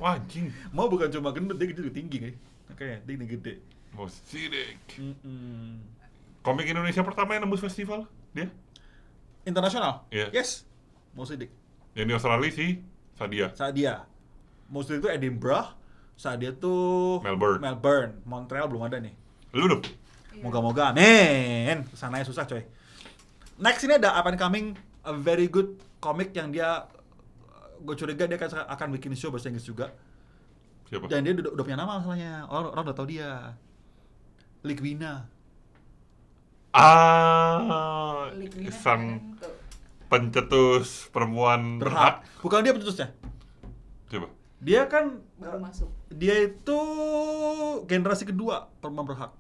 [0.01, 2.33] Wah anjing Mau bukan cuma gendut, dia juga tinggi kan.
[2.73, 3.61] Oke, dia ini gede.
[3.93, 5.77] Mau sidik Mm-mm.
[6.41, 8.49] Komik Indonesia pertama yang nembus festival Dia
[9.45, 10.09] Internasional?
[10.09, 10.33] Iya.
[10.33, 10.65] Yes.
[11.13, 11.53] Mau sidik.
[11.93, 12.69] Yang di Australia sih
[13.13, 14.09] Sadia Saat dia.
[14.67, 15.69] Mau sidik itu Edinburgh.
[16.18, 17.61] Saat dia tuh Melbourne.
[17.61, 18.13] Melbourne.
[18.26, 19.13] Montreal belum ada nih.
[19.53, 19.86] Lu dong
[20.38, 20.45] Iya.
[20.45, 20.93] Moga-moga.
[20.93, 22.61] Men, ke sananya susah coy.
[23.57, 26.86] Next ini ada up and coming a very good comic yang dia
[27.82, 29.89] gue curiga dia akan, akan bikin show bahasa Inggris juga.
[30.88, 31.09] Siapa?
[31.09, 32.45] Dan dia udah, udah punya nama masalahnya.
[32.53, 33.57] Orang, orang udah tahu dia.
[34.61, 35.26] Ligwina.
[36.78, 38.30] Ah
[38.70, 39.34] Sang
[40.07, 42.22] pencetus perempuan berhak.
[42.22, 42.41] Berhak.
[42.45, 43.07] Bukan dia pencetusnya.
[44.13, 44.28] Coba.
[44.61, 45.89] Dia kan baru masuk.
[46.10, 46.80] Dia itu
[47.84, 49.32] generasi kedua perempuan berhak.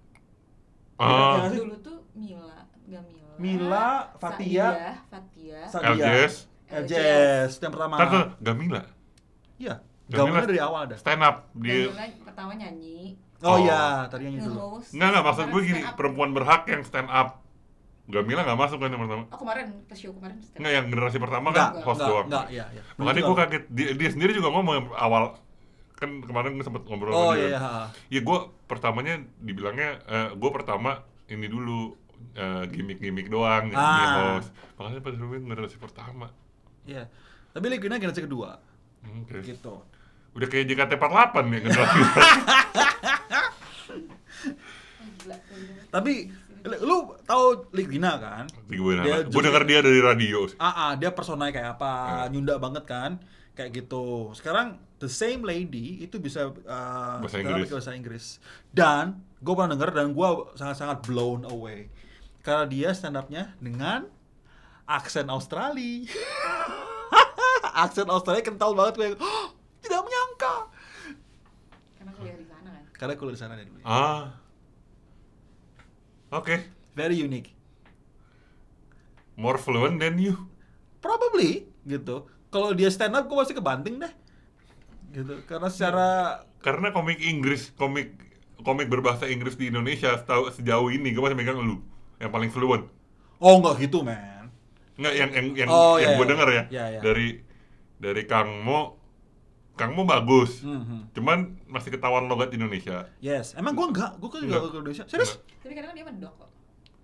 [0.95, 1.49] Ah, Iya.
[1.49, 1.59] sih?
[1.61, 3.33] Dulu tuh Mila, nggak Mila.
[3.37, 3.87] Mila,
[4.17, 4.67] Fatia.
[5.05, 5.59] Fatia.
[5.69, 6.33] LJS.
[6.67, 7.93] LJS yang pertama.
[7.99, 8.81] Tuh Gamila.
[9.55, 9.79] Iya.
[10.07, 10.95] Gamila dari awal ada.
[10.95, 13.15] Stand up di Mila pertama nyanyi.
[13.37, 13.57] Oh, Oh.
[13.59, 14.81] iya, tadinya itu dulu.
[14.89, 17.45] Enggak enggak maksud gue gini, perempuan berhak yang stand up.
[18.07, 19.23] Gamila nggak masuk kan yang pertama.
[19.27, 22.25] Oh kemarin pas show kemarin stand Enggak yang generasi pertama Enggak, kan host enggak, doang.
[22.25, 22.81] enggak, iya, iya.
[22.95, 25.23] Makanya gue kaget dia, dia sendiri juga ngomong awal
[25.97, 27.47] kan kemarin gue sempet ngobrol Oh sama dia.
[27.47, 27.65] iya, kan.
[27.65, 27.83] iya.
[28.07, 31.97] Ya gue pertamanya dibilangnya eh, gue pertama ini dulu
[32.33, 34.37] eh, gimmick-gimmick doang Ah.
[34.37, 34.49] host.
[34.75, 36.29] Makanya pas gue generasi pertama.
[36.83, 37.09] Iya.
[37.49, 38.61] Tapi Ligwina generasi kedua.
[38.99, 39.41] Hmm, Oke.
[39.41, 39.73] Gitu.
[40.31, 41.97] Udah kayak JKT48 nih generasi.
[41.97, 42.25] Oh, gila.
[45.89, 46.13] Tapi
[46.77, 48.45] lu tahu Ligwina kan?
[48.67, 50.45] Dia gue denger dia dari radio.
[50.57, 51.91] Ah, ah, dia personanya kayak apa,
[52.27, 52.27] Hmm.
[52.29, 53.11] nyunda banget kan,
[53.57, 54.29] kayak gitu.
[54.37, 57.67] Sekarang the same lady itu bisa uh, Bahasa Inggris.
[57.67, 58.25] bahasa Inggris.
[58.69, 61.89] Dan gue pernah denger dan gue sangat-sangat blown away
[62.45, 64.05] karena dia stand upnya dengan
[64.85, 66.05] aksen Australia.
[67.83, 69.07] aksen Australia kental banget gue.
[69.17, 69.51] "Oh,
[69.81, 70.55] tidak menyangka.
[71.97, 72.83] Karena kuliah di sana kan.
[72.93, 74.23] Karena kuliah di sana dan Ah.
[76.29, 76.77] Oke.
[76.93, 77.53] very unique.
[79.37, 80.49] More fluent than you.
[80.97, 82.25] Probably gitu.
[82.57, 84.13] Kalau dia stand up, gue pasti kebanting deh.
[85.13, 85.45] Gitu.
[85.45, 86.07] Karena secara
[86.57, 88.17] Karena komik Inggris, komik
[88.57, 91.77] komik berbahasa Inggris di Indonesia setahu sejauh ini gue masih megang lu
[92.17, 92.89] yang paling fluent.
[93.37, 94.49] oh nggak gitu man.
[94.97, 96.31] Nggak yang yang yang, Oh, yang iya, gue iya.
[96.33, 96.99] denger ya Iya, iya.
[96.99, 97.27] dari
[97.95, 98.97] dari Kang Mo.
[99.77, 100.65] Kang Mo bagus.
[100.65, 101.13] Mhm.
[101.13, 103.05] Cuman masih ketahuan logat Indonesia.
[103.21, 103.53] Yes.
[103.53, 104.61] Emang gue enggak, gue kan juga Enggak.
[104.65, 105.03] ke Indonesia.
[105.05, 105.37] Serius?
[105.61, 106.49] Tapi kadang dia mendok kok.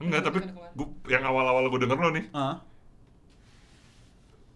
[0.02, 0.38] Enggak, tapi
[0.74, 2.58] gua, yang awal-awal gue denger lo nih, Ah.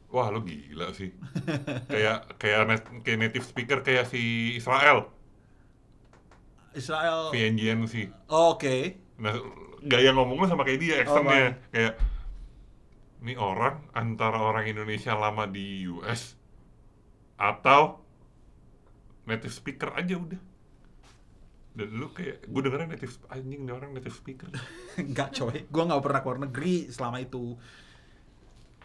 [0.07, 1.11] Wah lo gila sih.
[1.85, 5.11] kayak kayak net- kayak native speaker kayak si Israel,
[6.73, 7.33] Israel.
[7.33, 8.13] VNGNC.
[8.29, 9.01] Oh, Oke.
[9.17, 9.33] Nah,
[9.81, 11.73] gaya ngomongnya sama kayak dia, accentnya baik.
[11.73, 11.93] kayak
[13.17, 16.37] ini orang antara orang Indonesia lama di US
[17.35, 18.05] atau
[19.25, 20.41] native speaker aja udah.
[21.73, 24.49] Dan lu kayak gue dengernya native anjing nih orang native speaker.
[25.01, 27.57] Enggak coy, gue nggak pernah keluar negeri selama itu.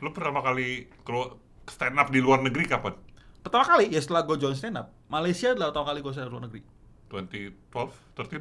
[0.02, 2.98] Lu pertama kali keluar stand up di luar negeri kapan?
[3.38, 6.32] Pertama kali ya setelah gue join stand up, Malaysia adalah pertama kali gue stand up
[6.34, 6.62] luar negeri.
[7.06, 8.40] 2012,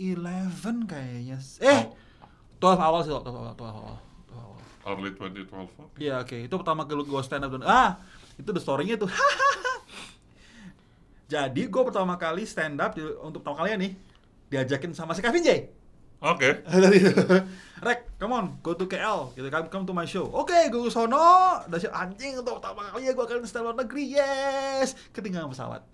[0.00, 1.36] 2011 kayaknya.
[1.60, 1.82] Eh,
[2.56, 3.96] 12 awal sih, 12 awal, 12 awal.
[4.30, 4.60] 12 awal.
[4.84, 5.68] Early 2012.
[5.76, 5.96] oke.
[5.98, 7.90] Iya oke, itu pertama kali gue stand up dan ah
[8.40, 9.10] itu the story-nya tuh.
[11.28, 13.92] Jadi gue pertama kali stand up di- untuk pertama kalinya nih
[14.48, 15.50] diajakin sama si Kevin J.
[16.22, 16.62] Oke.
[16.84, 16.98] Dari
[17.84, 20.24] Rek, come on, go to KL, gitu kan, come to my show.
[20.32, 23.76] Oke, gue ke sono, dan si anjing untuk pertama kali ya gue akan stand luar
[23.76, 24.96] negeri, yes.
[25.12, 25.84] Ketinggalan pesawat.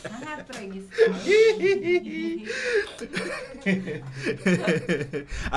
[0.00, 0.88] Sangat tragis.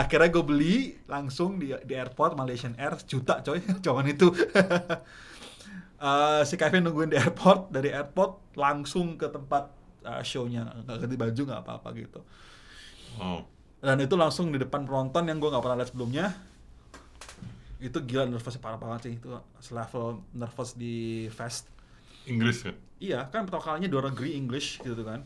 [0.03, 4.27] Akhirnya gue beli langsung di, di airport Malaysian Air sejuta coy, cuman itu.
[6.01, 9.69] Eh, si Kevin nungguin di airport, dari airport langsung ke tempat
[10.01, 12.25] eh, show-nya, nggak ganti baju nggak apa-apa gitu.
[13.20, 13.43] Oh.
[13.82, 16.26] Dan itu langsung di depan penonton yang gue nggak pernah lihat sebelumnya.
[17.82, 21.66] Itu gila nervousnya parah banget sih, itu selevel nervous di fest.
[22.30, 22.78] Inggris kan?
[23.01, 25.26] Iya, kan pertama kalinya di luar negeri English gitu kan.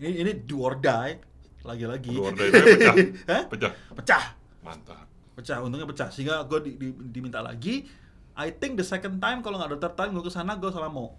[0.00, 1.20] Ini ini do or die
[1.60, 2.16] lagi-lagi.
[2.16, 2.96] Do or die pecah?
[3.30, 3.42] Hah?
[3.52, 3.72] Pecah.
[3.92, 4.24] Pecah.
[4.64, 5.04] Mantap.
[5.36, 6.08] Pecah, untungnya pecah.
[6.08, 7.84] Sehingga gue di, di- diminta lagi.
[8.32, 10.88] I think the second time kalau nggak ada third time gue ke sana gue salah
[10.88, 11.12] mau.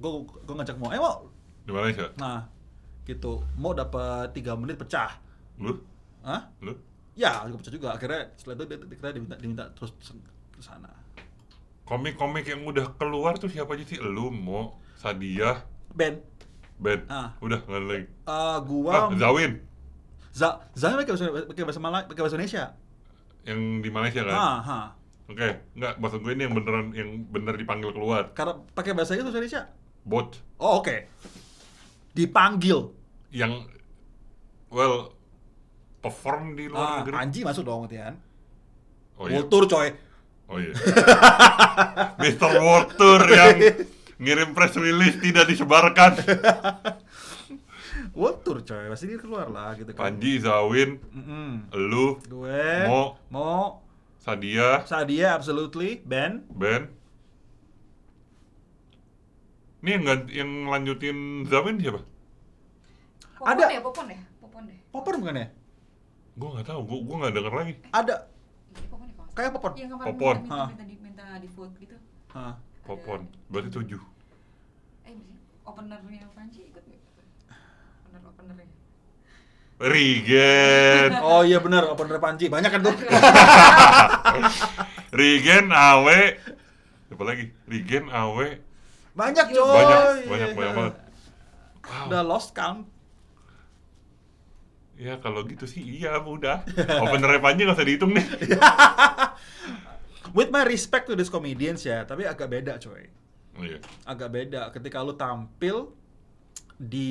[0.00, 0.88] Gue gue ngajak mau.
[0.88, 1.28] Eh mau.
[1.68, 2.08] Di Malaysia?
[2.16, 2.48] Nah,
[3.08, 3.40] gitu.
[3.56, 5.16] Mau dapat 3 menit pecah.
[5.56, 5.80] Lu?
[6.20, 6.52] Hah?
[6.60, 6.76] Lu?
[7.16, 7.88] Ya, gue pecah juga.
[7.96, 10.92] Akhirnya setelah itu dia, kita diminta, diminta terus ke sana.
[11.88, 13.96] Komik-komik yang udah keluar tuh siapa aja sih?
[13.96, 16.20] Lu, Mo, Sadia, Ben,
[16.76, 17.00] Ben.
[17.08, 17.32] Ah.
[17.40, 18.04] Udah, nggak lagi.
[18.28, 19.64] uh, Ah, gua Zawin.
[20.36, 22.64] Za, Zan pakai bahasa pakai bahasa Malay, pakai bahasa Indonesia.
[23.48, 24.36] Yang di Malaysia kan?
[24.36, 24.78] Ah, ha.
[25.28, 28.30] Oke, nggak, maksud gue ini yang beneran, yang bener dipanggil keluar.
[28.36, 29.72] Karena pakai bahasa itu Indonesia.
[30.04, 30.36] Bot.
[30.60, 31.08] Oh, oke.
[32.12, 32.94] Dipanggil.
[33.28, 33.68] Yang,
[34.68, 35.12] well,
[35.98, 37.12] perform di luar Ah, negeri.
[37.12, 38.14] Panji masuk dong, Tian.
[39.18, 39.42] Oh iya.
[39.42, 39.88] Kultur coy.
[40.48, 40.72] Oh iya.
[42.16, 42.50] Mr.
[42.56, 43.56] World Tour yang
[44.16, 46.16] ngirim press release tidak disebarkan.
[48.16, 48.84] Kultur coy.
[48.88, 50.08] Pasti dia keluar lah gitu kan.
[50.08, 51.68] Panji, Zawin, Mm-mm.
[51.76, 52.88] lu, Gue.
[52.88, 53.18] Mo.
[53.28, 53.82] Mo.
[54.18, 56.00] Sadia, Sadia absolutely.
[56.02, 56.44] Ben.
[56.50, 56.90] Ben.
[59.78, 61.16] Ini yang yang lanjutin
[61.46, 62.02] Zawin siapa?
[63.38, 63.64] Popon Ada.
[63.70, 64.78] ya, popon ya, popon deh.
[64.90, 65.46] Popon bukan ya?
[66.34, 67.74] Gue nggak tahu, gue gue nggak denger lagi.
[67.88, 68.16] Ada.
[68.68, 69.72] Iya, popon ya Kayak popon.
[69.72, 70.36] Yang kemarin Popon.
[70.36, 71.96] minta, minta, minta, di, minta di vote gitu.
[72.28, 72.54] Hah.
[72.82, 74.02] Popon, berarti tujuh.
[75.04, 75.14] Eh,
[75.62, 77.02] openernya Panji ikut nggak?
[78.02, 78.66] Opener openernya.
[79.78, 82.50] Rigen, Oh iya bener, opener Panji.
[82.50, 82.94] Banyak kan tuh.
[85.10, 86.20] Rigen, Awe,
[87.08, 87.54] apa lagi?
[87.64, 88.58] Rigen, Awe,
[89.14, 89.72] Banyak coy.
[89.72, 90.94] banyak, banyak, banyak banget.
[91.80, 92.06] Wow.
[92.06, 92.84] Udah lost count.
[94.98, 96.66] Ya kalau gitu sih iya udah.
[97.06, 98.22] Openernya Panji nggak usah dihitung nih.
[100.36, 103.06] With my respect to these comedians ya, tapi agak beda coy.
[103.54, 103.78] Oh iya.
[104.04, 105.94] Agak beda ketika lu tampil
[106.76, 107.10] di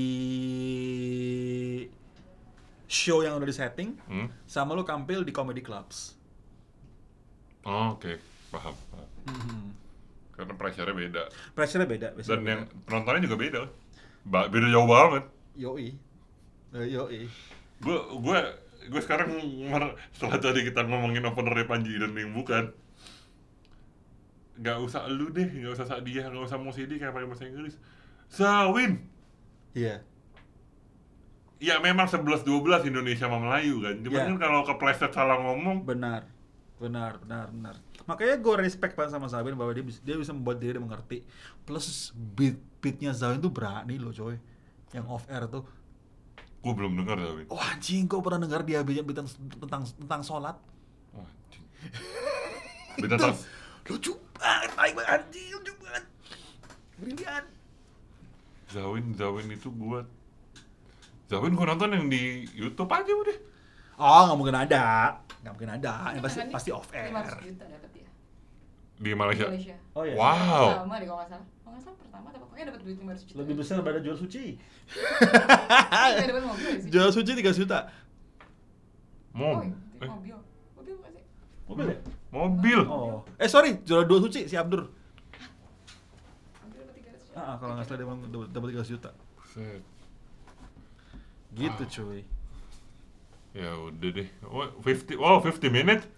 [2.87, 4.31] show yang udah di setting Hmm?
[4.43, 6.15] sama lu tampil di comedy clubs.
[7.63, 8.15] Oh, Oke,
[8.47, 8.75] paham.
[8.91, 9.07] paham.
[9.27, 9.63] Mhm.
[10.31, 11.23] Karena pressure-nya beda.
[11.51, 12.07] Pressure-nya beda.
[12.15, 12.47] Dan beda.
[12.47, 13.61] yang penontonnya juga beda.
[14.23, 15.23] Ba beda jauh banget.
[15.57, 15.89] Yoi.
[16.75, 17.21] Eh, Yoi.
[17.81, 18.39] Gue gue
[18.87, 19.29] gue sekarang
[20.15, 22.71] setelah tadi kita ngomongin opener Panji dan yang bukan
[24.57, 27.77] Gak usah lu deh, gak usah Sadia, gak usah Musidi kayak pakai bahasa Inggris
[28.31, 29.05] Zawin
[29.77, 30.01] Iya.
[31.57, 32.45] Ya memang 11-12
[32.89, 34.25] Indonesia sama Melayu kan Cuman Iya.
[34.33, 36.25] kan kalau kepleset salah ngomong Benar.
[36.77, 37.75] Benar, benar, benar.
[38.05, 41.25] Makanya gue respect banget sama Zawin bahwa dia bisa, dia bisa membuat diri dia mengerti.
[41.65, 44.37] Plus beat beatnya Zawin tuh berani loh coy.
[44.93, 45.65] Yang off air tuh.
[46.67, 47.47] Gue belum dengar tapi.
[47.47, 50.55] Wah anjing, gue pernah dengar dia bilang tentang tentang tentang sholat.
[51.15, 51.63] Wah, anjing.
[53.07, 53.39] Bintang
[53.87, 56.03] Lucu banget, baik banget, anjing, lucu banget.
[56.99, 57.43] Brilian.
[58.67, 59.99] Zawin, Zawin itu gue
[61.31, 63.37] Zawin gue nonton yang di YouTube aja udah.
[63.95, 64.83] Oh, nggak mungkin ada.
[65.39, 65.91] Nggak mungkin ada.
[66.11, 67.15] Yang pasti, pasti off air.
[67.15, 68.09] 500 juta dapat dia.
[68.99, 69.47] Di Di Malaysia.
[69.47, 69.75] Malaysia.
[69.95, 70.15] Oh iya.
[70.19, 70.67] Wow.
[70.71, 71.47] Pertama deh kalau nggak salah.
[71.77, 73.37] Nggak salah pertama tapi pokoknya dapat duit 500 juta.
[73.37, 74.43] Lebih besar daripada jual suci.
[74.57, 76.71] Iya, dapat mobil.
[76.93, 77.79] Jual suci 3 juta.
[79.37, 80.33] Oh, iya, Eh, mobil.
[80.73, 81.23] Mobil sih?
[81.69, 81.97] Mobil ya?
[82.27, 82.79] mobil.
[82.83, 83.21] Oh.
[83.37, 84.89] Eh sorry, jual dua suci si Abdur.
[86.65, 87.37] Mobil dapat 300 juta.
[87.37, 89.09] Ah, kalau nggak salah dia dapat- dapat 3 juta.
[91.53, 92.21] Gitu cuy.
[93.53, 94.29] Ya udah deh.
[94.45, 96.09] Oh, 50 oh 50 minutes.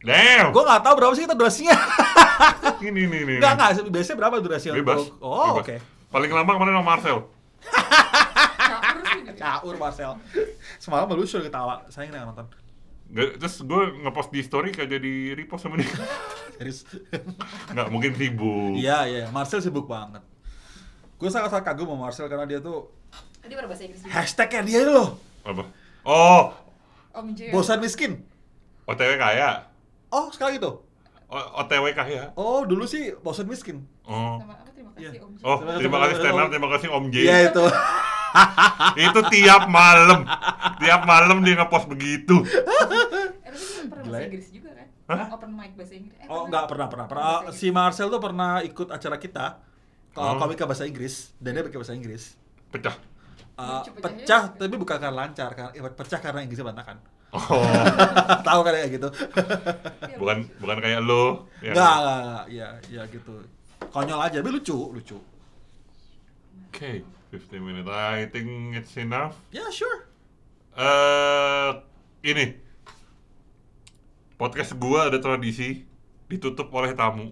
[0.00, 0.48] Damn.
[0.50, 1.76] Gue nggak tahu berapa sih kita durasinya.
[2.80, 3.36] Ini nih nih.
[3.36, 4.96] Enggak enggak, biasanya berapa durasi Bebas.
[5.04, 5.76] untuk- Oh, oke.
[6.08, 7.18] Paling lama kemarin sama Marcel.
[9.36, 10.12] Caur Marcel.
[10.76, 11.84] Semalam lu suruh ketawa.
[11.88, 12.46] Saya nggak nonton.
[13.10, 15.88] Nggak- terus gue ngepost di story kagak di repost sama dia.
[16.56, 16.84] Serius.
[17.68, 18.76] Nggak mungkin sibuk.
[18.76, 20.20] Iya, iya, Marcel sibuk banget.
[21.16, 22.88] Gue sangat-sangat kagum sama Marcel karena dia tuh
[23.40, 25.16] Tadi baru bahasa Inggris hashtagnya dia itu loh.
[25.42, 25.64] Apa?
[26.04, 26.52] Oh,
[27.10, 27.32] Om.
[27.50, 28.20] Bosan miskin.
[28.84, 29.69] OTW kaya.
[30.10, 30.70] Oh, sekarang itu.
[31.26, 32.34] O- OTW kaya.
[32.34, 33.86] Oh, dulu sih bosan miskin.
[34.02, 34.36] Oh.
[34.36, 35.20] Sama apa terima kasih Iya.
[35.22, 35.42] Om J.
[35.42, 37.16] Oh, Terima kasih, up, terima kasih Om J.
[37.20, 37.64] Iya itu.
[39.06, 40.22] Itu tiap malam.
[40.76, 42.42] Tiap malam dia ngepost begitu.
[42.42, 43.54] Eh,
[43.86, 44.26] pernah bahasa ya.
[44.26, 44.86] Inggris juga kan?
[45.08, 45.26] Hah?
[45.32, 46.18] Open mic bahasa Inggris.
[46.18, 47.06] Eh, Oh, enggak pernah pernah.
[47.06, 47.42] pernah.
[47.42, 49.46] Bahasa Si Marcel tuh pernah ikut acara kita.
[50.10, 50.38] Kalau Oh.
[50.38, 52.34] komika bahasa Inggris dan dia pakai bahasa Inggris.
[52.68, 52.94] Pecah.
[53.54, 56.96] Uh, pecah tapi bukan karena lancar karena eh, pecah karena Inggrisnya berantakan
[57.30, 57.62] Oh,
[58.46, 59.08] tahu kan kayak gitu
[60.20, 61.46] bukan bukan kayak lo.
[61.62, 61.72] Ya.
[61.72, 62.44] Enggak, enggak, enggak.
[62.50, 63.34] Ya, ya gitu.
[63.90, 65.18] Konyol aja, tapi lucu, lucu.
[66.70, 67.86] Oke, 50 minutes.
[67.86, 69.38] I think it's enough.
[69.54, 70.10] Ya, sure.
[70.74, 71.70] Eh,
[72.26, 72.58] ini
[74.34, 75.86] podcast gua ada tradisi
[76.26, 77.30] ditutup oleh tamu.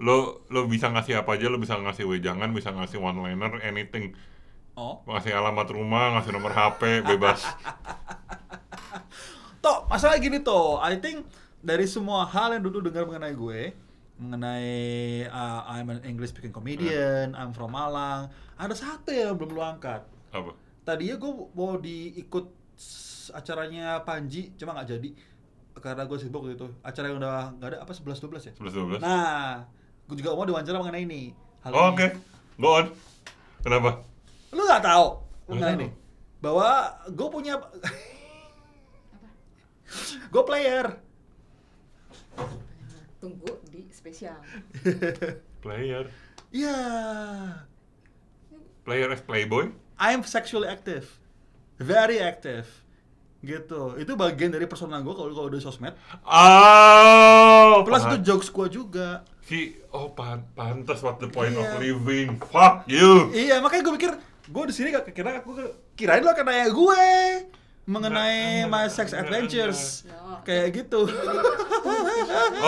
[0.00, 4.16] Lo lo bisa ngasih apa aja, lo bisa ngasih wejangan, bisa ngasih one liner, anything.
[4.78, 5.02] Oh.
[5.04, 7.44] Ngasih alamat rumah, ngasih nomor HP, bebas.
[9.58, 11.26] Toh, masalah gini toh, I think
[11.58, 13.60] dari semua hal yang dulu dengar mengenai gue,
[14.22, 14.70] mengenai
[15.26, 20.06] uh, I'm an English speaking comedian, I'm from Malang, ada satu yang belum lu angkat.
[20.30, 20.54] Apa?
[20.86, 22.54] Tadinya gue mau diikut
[23.34, 25.10] acaranya Panji, cuma nggak jadi
[25.78, 26.70] karena gue sibuk gitu.
[26.82, 28.52] Acara yang udah nggak ada apa 11 12 ya?
[28.58, 29.02] 11 12.
[29.02, 29.66] Nah,
[30.10, 31.22] gue juga mau diwawancara mengenai ini.
[31.62, 31.94] Hal Oh.
[31.94, 32.14] Oke,
[32.58, 32.86] go on.
[33.62, 34.02] Kenapa?
[34.54, 35.06] Lu nggak tahu
[35.50, 35.88] mengenai ini?
[36.38, 37.58] Bahwa gue punya
[40.32, 40.86] gue player.
[43.18, 44.38] Tunggu di spesial.
[45.64, 46.06] Player.
[46.54, 46.78] Iya.
[48.86, 49.74] Player as playboy.
[49.98, 51.18] I'm sexually active.
[51.76, 52.70] Very active.
[53.42, 53.98] Gitu.
[53.98, 55.98] Itu bagian dari persona gue kalau kalau di sosmed.
[56.22, 59.26] Oh, Plus pan- itu jokes gue juga.
[59.42, 61.62] Si, oh pan pantas what the point Iya.
[61.66, 62.38] of living.
[62.38, 63.34] Fuck you.
[63.34, 64.12] Iya, makanya gue pikir
[64.48, 65.52] gue di sini gak kira aku
[65.92, 67.02] kirain lo nanya gue
[67.88, 70.04] mengenai my sex adventures.
[70.44, 71.08] Kayak gitu.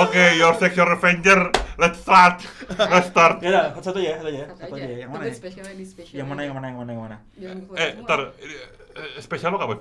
[0.01, 1.53] Oke, your sexual revenger.
[1.77, 2.41] Let's start.
[2.77, 3.41] Let's start.
[3.41, 4.47] ya udah, satu ya, satu ya.
[4.53, 4.85] Satu Satu aja.
[4.85, 4.97] aja.
[4.97, 5.23] Yang mana?
[5.25, 5.33] Ya?
[5.33, 6.13] di.
[6.13, 6.41] Yang mana?
[6.43, 6.67] Yang mana?
[6.67, 7.17] Yang mana?
[7.37, 7.77] Yang mana?
[7.77, 9.79] Eh, ntar eh, spesial lo kapan?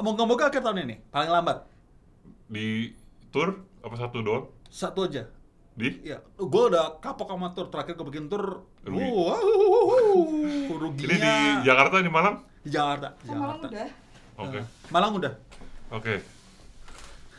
[0.00, 1.68] Moga-moga akhir tahun ini, paling lambat.
[2.48, 2.96] Di
[3.28, 4.44] tour apa satu doang?
[4.72, 5.28] Satu aja.
[5.76, 6.00] Di?
[6.04, 7.68] Ya, gue udah kapok sama tur.
[7.68, 9.06] Terakhir gue bikin tur, Rugi.
[9.12, 11.34] wow, ruginya Ini di
[11.64, 12.36] Jakarta di Malang?
[12.60, 13.16] di Jakarta.
[13.24, 13.66] Oh, malam Jakarta.
[13.72, 13.88] udah.
[14.40, 14.58] Oke.
[14.60, 15.32] Nah, Malang udah.
[15.92, 16.14] Oke.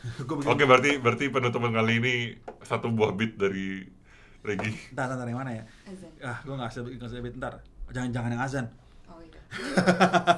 [0.26, 0.46] Bikin.
[0.50, 2.14] Oke, berarti berarti penutupan kali ini
[2.66, 3.86] satu buah beat dari
[4.42, 4.74] Regi.
[4.94, 5.64] Ntar, ntar, ntar, yang mana ya?
[5.86, 6.10] Azan.
[6.18, 7.54] Ah, gue nggak usah nggak usah beat ntar.
[7.94, 8.66] Jangan jangan yang azan.
[9.06, 9.38] Oh iya.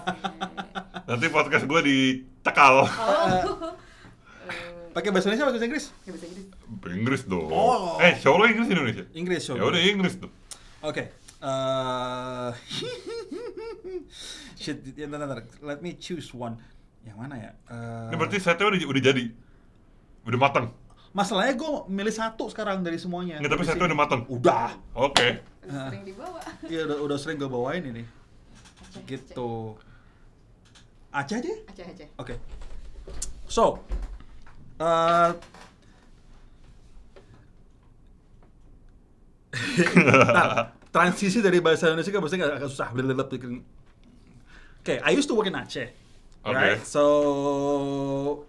[1.08, 2.84] Nanti podcast gue dicekal.
[2.84, 2.88] Oh.
[4.44, 5.86] Eh, Pakai bahasa Indonesia atau bahasa Inggris?
[6.06, 6.54] bisa gitu.
[6.86, 7.50] Inggris dong.
[7.50, 7.98] Oh.
[7.98, 9.02] Eh, show lo Inggris Indonesia?
[9.10, 9.58] Inggris, show.
[9.58, 10.30] Ya udah Inggris tuh.
[10.86, 11.10] Oke.
[11.44, 12.50] Eh
[14.56, 16.56] shit, ya, ntar, ntar, let me choose one.
[17.04, 17.50] Yang mana ya?
[17.68, 19.24] Eh, Ini berarti setnya udah, udah jadi.
[20.24, 20.72] Udah matang.
[21.12, 23.38] Masalahnya gue milih satu sekarang dari semuanya.
[23.38, 23.88] Nggak, tapi setnya sini.
[23.92, 24.20] udah matang.
[24.26, 24.72] Udah.
[24.96, 25.44] Oke.
[25.68, 25.92] Ah.
[25.92, 26.40] Sering dibawa.
[26.72, 28.02] Iya udah, udah sering gue bawain ini.
[28.80, 29.76] Aceh, Gitu.
[31.12, 31.52] Aceh aja?
[31.68, 32.08] Aceh, Aceh.
[32.16, 32.34] Oke.
[33.46, 33.84] So,
[34.80, 35.30] eh
[39.94, 42.88] Ntar, transisi dari bahasa Indonesia ke bahasa Inggris agak, susah.
[44.78, 45.90] Oke, I used to work in Aceh.
[46.44, 46.54] Oke.
[46.54, 46.78] Right?
[46.86, 47.02] So,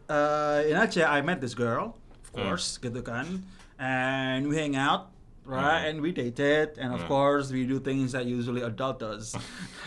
[0.06, 1.98] uh, in Aceh, I met this girl.
[2.22, 3.42] Of course, gitu kan.
[3.80, 5.10] And we hang out,
[5.48, 5.88] right?
[5.88, 5.88] Hmm.
[5.90, 7.10] And we dated, and of Hmm.
[7.10, 9.34] course we do things that usually adult does.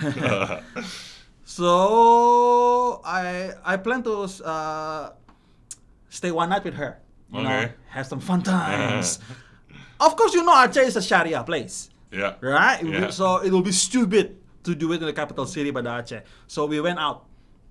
[1.45, 5.13] so I I plan to uh,
[6.09, 6.99] stay one night with her.
[7.29, 7.77] You know, Okay.
[7.93, 9.21] have some fun times.
[10.01, 12.37] of course, you know Aceh is a Sharia place, Ya.
[12.41, 12.81] right?
[12.83, 13.11] Yeah.
[13.11, 16.23] So it will be stupid to do it in the capital city, Banda Aceh.
[16.49, 17.29] So we went out,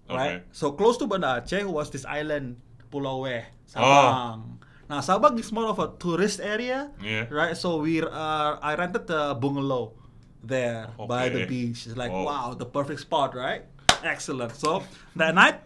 [0.10, 0.42] right?
[0.42, 0.54] Okay.
[0.54, 2.58] So close to Banda Aceh was this island,
[2.94, 3.44] Pulau Weh,
[3.76, 3.82] Oh.
[3.82, 4.62] Sabang.
[4.88, 7.28] Now Sabang is more of a tourist area, Yeah.
[7.34, 7.58] right?
[7.58, 9.94] So we uh, I rented a bungalow
[10.40, 11.50] there by the Okay.
[11.50, 11.90] beach.
[11.90, 12.24] It's like Oh.
[12.24, 13.66] wow, the perfect spot, right?
[14.06, 14.56] Excellent.
[14.56, 14.86] So
[15.20, 15.60] that night,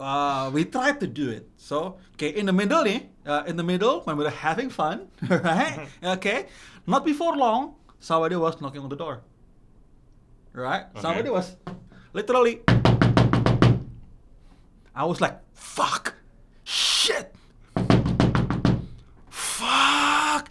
[0.00, 1.48] uh, we tried to do it.
[1.56, 5.08] So okay, in the middle, nih, uh, in the middle when we were having fun,
[5.28, 5.88] right?
[6.16, 6.46] okay,
[6.86, 9.22] not before long, somebody was knocking on the door.
[10.52, 10.84] Right?
[10.92, 11.00] Okay.
[11.00, 11.56] Somebody was
[12.12, 12.60] literally.
[14.94, 16.14] I was like, fuck,
[16.64, 17.34] shit,
[19.28, 20.48] fuck,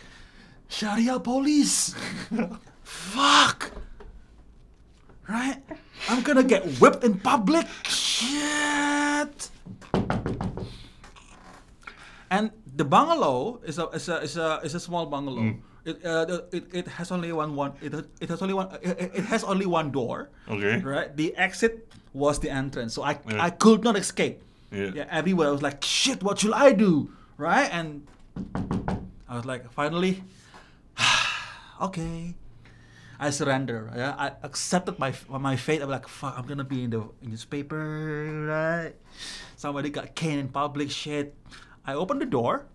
[0.69, 1.95] Sharia police,
[2.83, 3.71] fuck,
[5.27, 5.57] right?
[6.07, 9.49] I'm gonna get whipped in public, shit.
[12.29, 15.41] And the bungalow is a is a is a, is a small bungalow.
[15.41, 15.61] Mm.
[15.85, 19.25] It, uh, it it has only one one it, it has only one it, it
[19.29, 20.29] has only one door.
[20.49, 20.81] Okay.
[20.81, 21.13] Right.
[21.15, 23.37] The exit was the entrance, so I Yeah.
[23.37, 24.41] I could not escape.
[24.73, 25.05] Yeah.
[25.05, 25.07] Yeah.
[25.13, 26.25] Everywhere I was like, shit.
[26.25, 27.13] What should I do?
[27.37, 27.69] Right.
[27.69, 28.01] And
[29.29, 30.25] I was like, finally,
[31.81, 32.33] okay.
[33.19, 33.87] I surrender.
[33.95, 35.81] Yeah, I accepted my my fate.
[35.81, 37.79] I'm like, fuck, I'm gonna be in the in newspaper,
[38.43, 38.93] right?
[39.55, 41.31] Somebody got caned in public, shit.
[41.87, 42.65] I opened the door,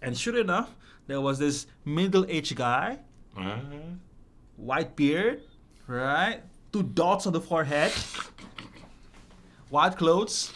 [0.00, 0.72] and sure enough,
[1.08, 2.98] there was this middle-aged guy,
[3.36, 3.58] Ah.
[4.56, 5.40] white beard,
[5.88, 6.42] right?
[6.72, 7.90] Two dots on the forehead,
[9.70, 10.52] white clothes,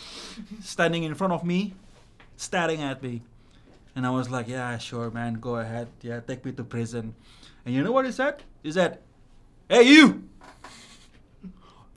[0.61, 1.73] standing in front of me,
[2.37, 3.23] staring at me.
[3.97, 5.89] And I was like, yeah, sure, man, go ahead.
[6.01, 7.15] Yeah, take me to prison.
[7.65, 8.43] And you know what he said?
[8.63, 9.01] He said,
[9.69, 10.29] hey, you!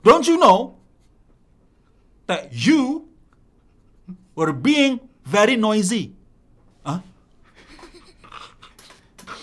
[0.02, 0.76] Don't you know
[2.26, 3.08] that you
[4.34, 6.15] were being very noisy?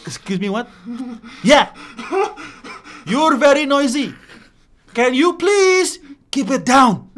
[0.06, 0.68] Excuse me, what?
[1.43, 1.74] Yeah!
[3.06, 4.14] You're very noisy.
[4.93, 5.99] Can you please
[6.32, 7.10] keep it down?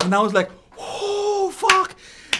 [0.00, 1.94] And I was like, oh, fuck.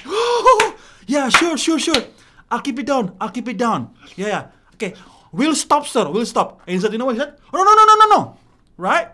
[0.06, 2.02] Oh, yeah, sure, sure, sure.
[2.50, 3.16] I'll keep it down.
[3.20, 3.94] I'll keep it down.
[4.16, 4.46] Yeah, yeah.
[4.74, 4.94] Okay.
[5.32, 6.10] We'll stop, sir.
[6.10, 6.62] We'll stop.
[6.66, 7.36] And he said, you know what he said?
[7.52, 8.36] No, no, no, no, no, no.
[8.76, 9.08] Right?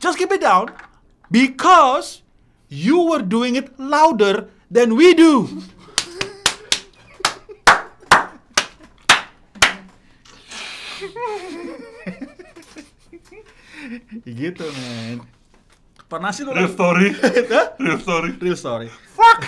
[0.00, 0.72] Just keep it down
[1.30, 2.22] because
[2.68, 5.62] you were doing it louder than we do.
[14.40, 15.18] gitu, men.
[16.12, 17.08] Pernah sih lu Real story.
[17.82, 18.30] Real story.
[18.36, 18.88] Real story.
[19.16, 19.40] Fuck.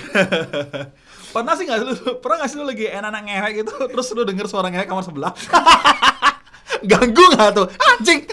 [1.34, 1.92] Pernah sih nggak lu?
[2.24, 5.32] Pernah nggak sih lu lagi enak-enak ngewek gitu, terus lu denger suara ngewek kamar sebelah?
[6.88, 7.66] Ganggu nggak tuh?
[7.68, 8.24] Anjing.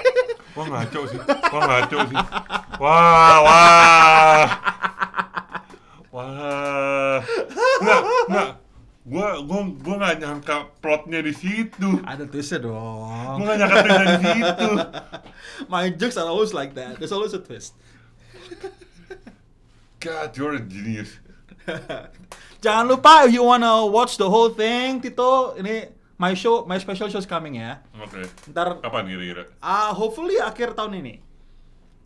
[0.56, 1.20] Wah ngaco sih.
[1.28, 2.18] Wah ngaco sih.
[2.80, 3.38] Wah.
[6.12, 7.20] Wah.
[7.82, 8.50] Nggak, nggak.
[9.80, 12.02] Gua nggak nyangka plotnya di situ.
[12.02, 13.42] Ada twistnya dong.
[13.42, 14.70] nggak nyangka twistnya di situ.
[15.72, 16.98] My jokes are always like that.
[16.98, 17.78] There's always a twist.
[20.02, 21.14] God, you're a genius.
[22.64, 27.10] Jangan lupa if you wanna watch the whole thing, Tito, ini my show, my special
[27.10, 27.82] show is coming ya.
[27.98, 28.26] Oke.
[28.50, 29.44] Ntar, Kapan kira-kira?
[29.62, 31.22] ah hopefully akhir tahun ini.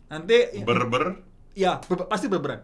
[0.08, 1.20] Nanti, Ber-ber?
[1.56, 2.60] ya ber- pasti berberan.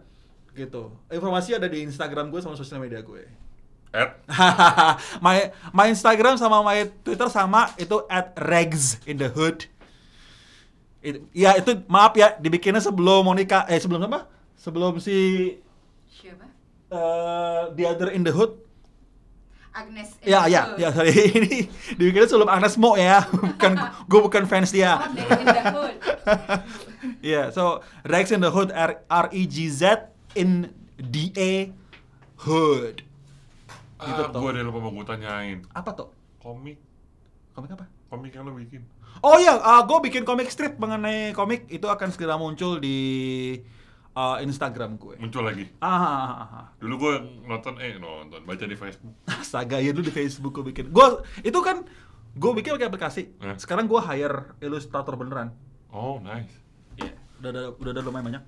[0.53, 0.93] Gitu.
[1.09, 3.25] Informasi ada di Instagram gue sama sosial media gue.
[3.93, 4.17] At?
[5.25, 9.69] my my Instagram sama my Twitter sama itu at Regs in the hood.
[10.99, 14.25] It- ya itu maaf ya dibikinnya sebelum Monica eh sebelum apa?
[14.57, 15.13] Sebelum si
[16.09, 16.49] Siapa?
[16.89, 18.57] eh the other in the hood.
[19.73, 20.17] Agnes.
[20.21, 20.81] Ya ya Hood.
[20.81, 23.77] ya sorry ini dibikinnya sebelum Agnes Mo ya bukan
[24.09, 24.97] gue bukan fans dia.
[24.97, 25.95] Oh, dari in the hood.
[27.21, 31.69] yeah, so Rex in the hood R R E G Z in D A
[32.41, 33.05] hood.
[34.03, 35.63] Gitu, Ah, gua ada lupa mau gua tanyain.
[35.71, 36.09] Apa tuh?
[36.43, 36.77] Komik,
[37.53, 37.85] Komik apa?
[38.13, 38.85] komik yang lo bikin.
[39.25, 42.97] Oh iya, gue bikin komik strip mengenai komik itu akan segera muncul di
[44.13, 45.17] uh, Instagram gue.
[45.17, 45.65] Muncul lagi.
[45.81, 46.65] Ah, ah, ah, ah.
[46.77, 47.13] Dulu gua
[47.49, 49.17] nonton, eh nonton, baca di Facebook.
[49.41, 50.93] Astaga, ya dulu di Facebook gue bikin.
[50.93, 51.81] Gue itu kan
[52.37, 53.23] gue bikin pakai aplikasi.
[53.41, 53.57] Eh.
[53.57, 55.53] Sekarang gue hire ilustrator beneran.
[55.89, 56.53] Oh, nice.
[56.97, 57.13] Iya.
[57.41, 58.43] Udah ada udah ada lumayan banyak.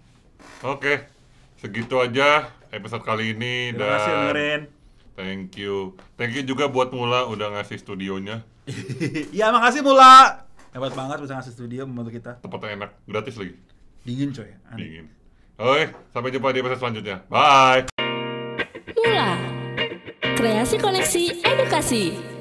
[0.62, 1.10] Oke,
[1.58, 4.62] segitu aja episode kali ini Terima kasih dan dengerin.
[5.16, 5.96] Thank you.
[6.20, 8.46] Thank you juga buat Mula udah ngasih studionya.
[9.40, 10.46] ya makasih Mula.
[10.76, 12.32] Hebat banget bisa ngasih studio membantu kita.
[12.44, 13.56] Tempatnya enak, gratis lagi.
[14.04, 14.52] Dingin coy.
[14.70, 14.78] Aneh.
[14.78, 15.06] Dingin.
[15.56, 17.18] Oke, sampai jumpa di episode selanjutnya.
[17.32, 17.88] Bye.
[18.92, 19.32] Kula.
[20.36, 22.35] Kreasi koneksi edukasi.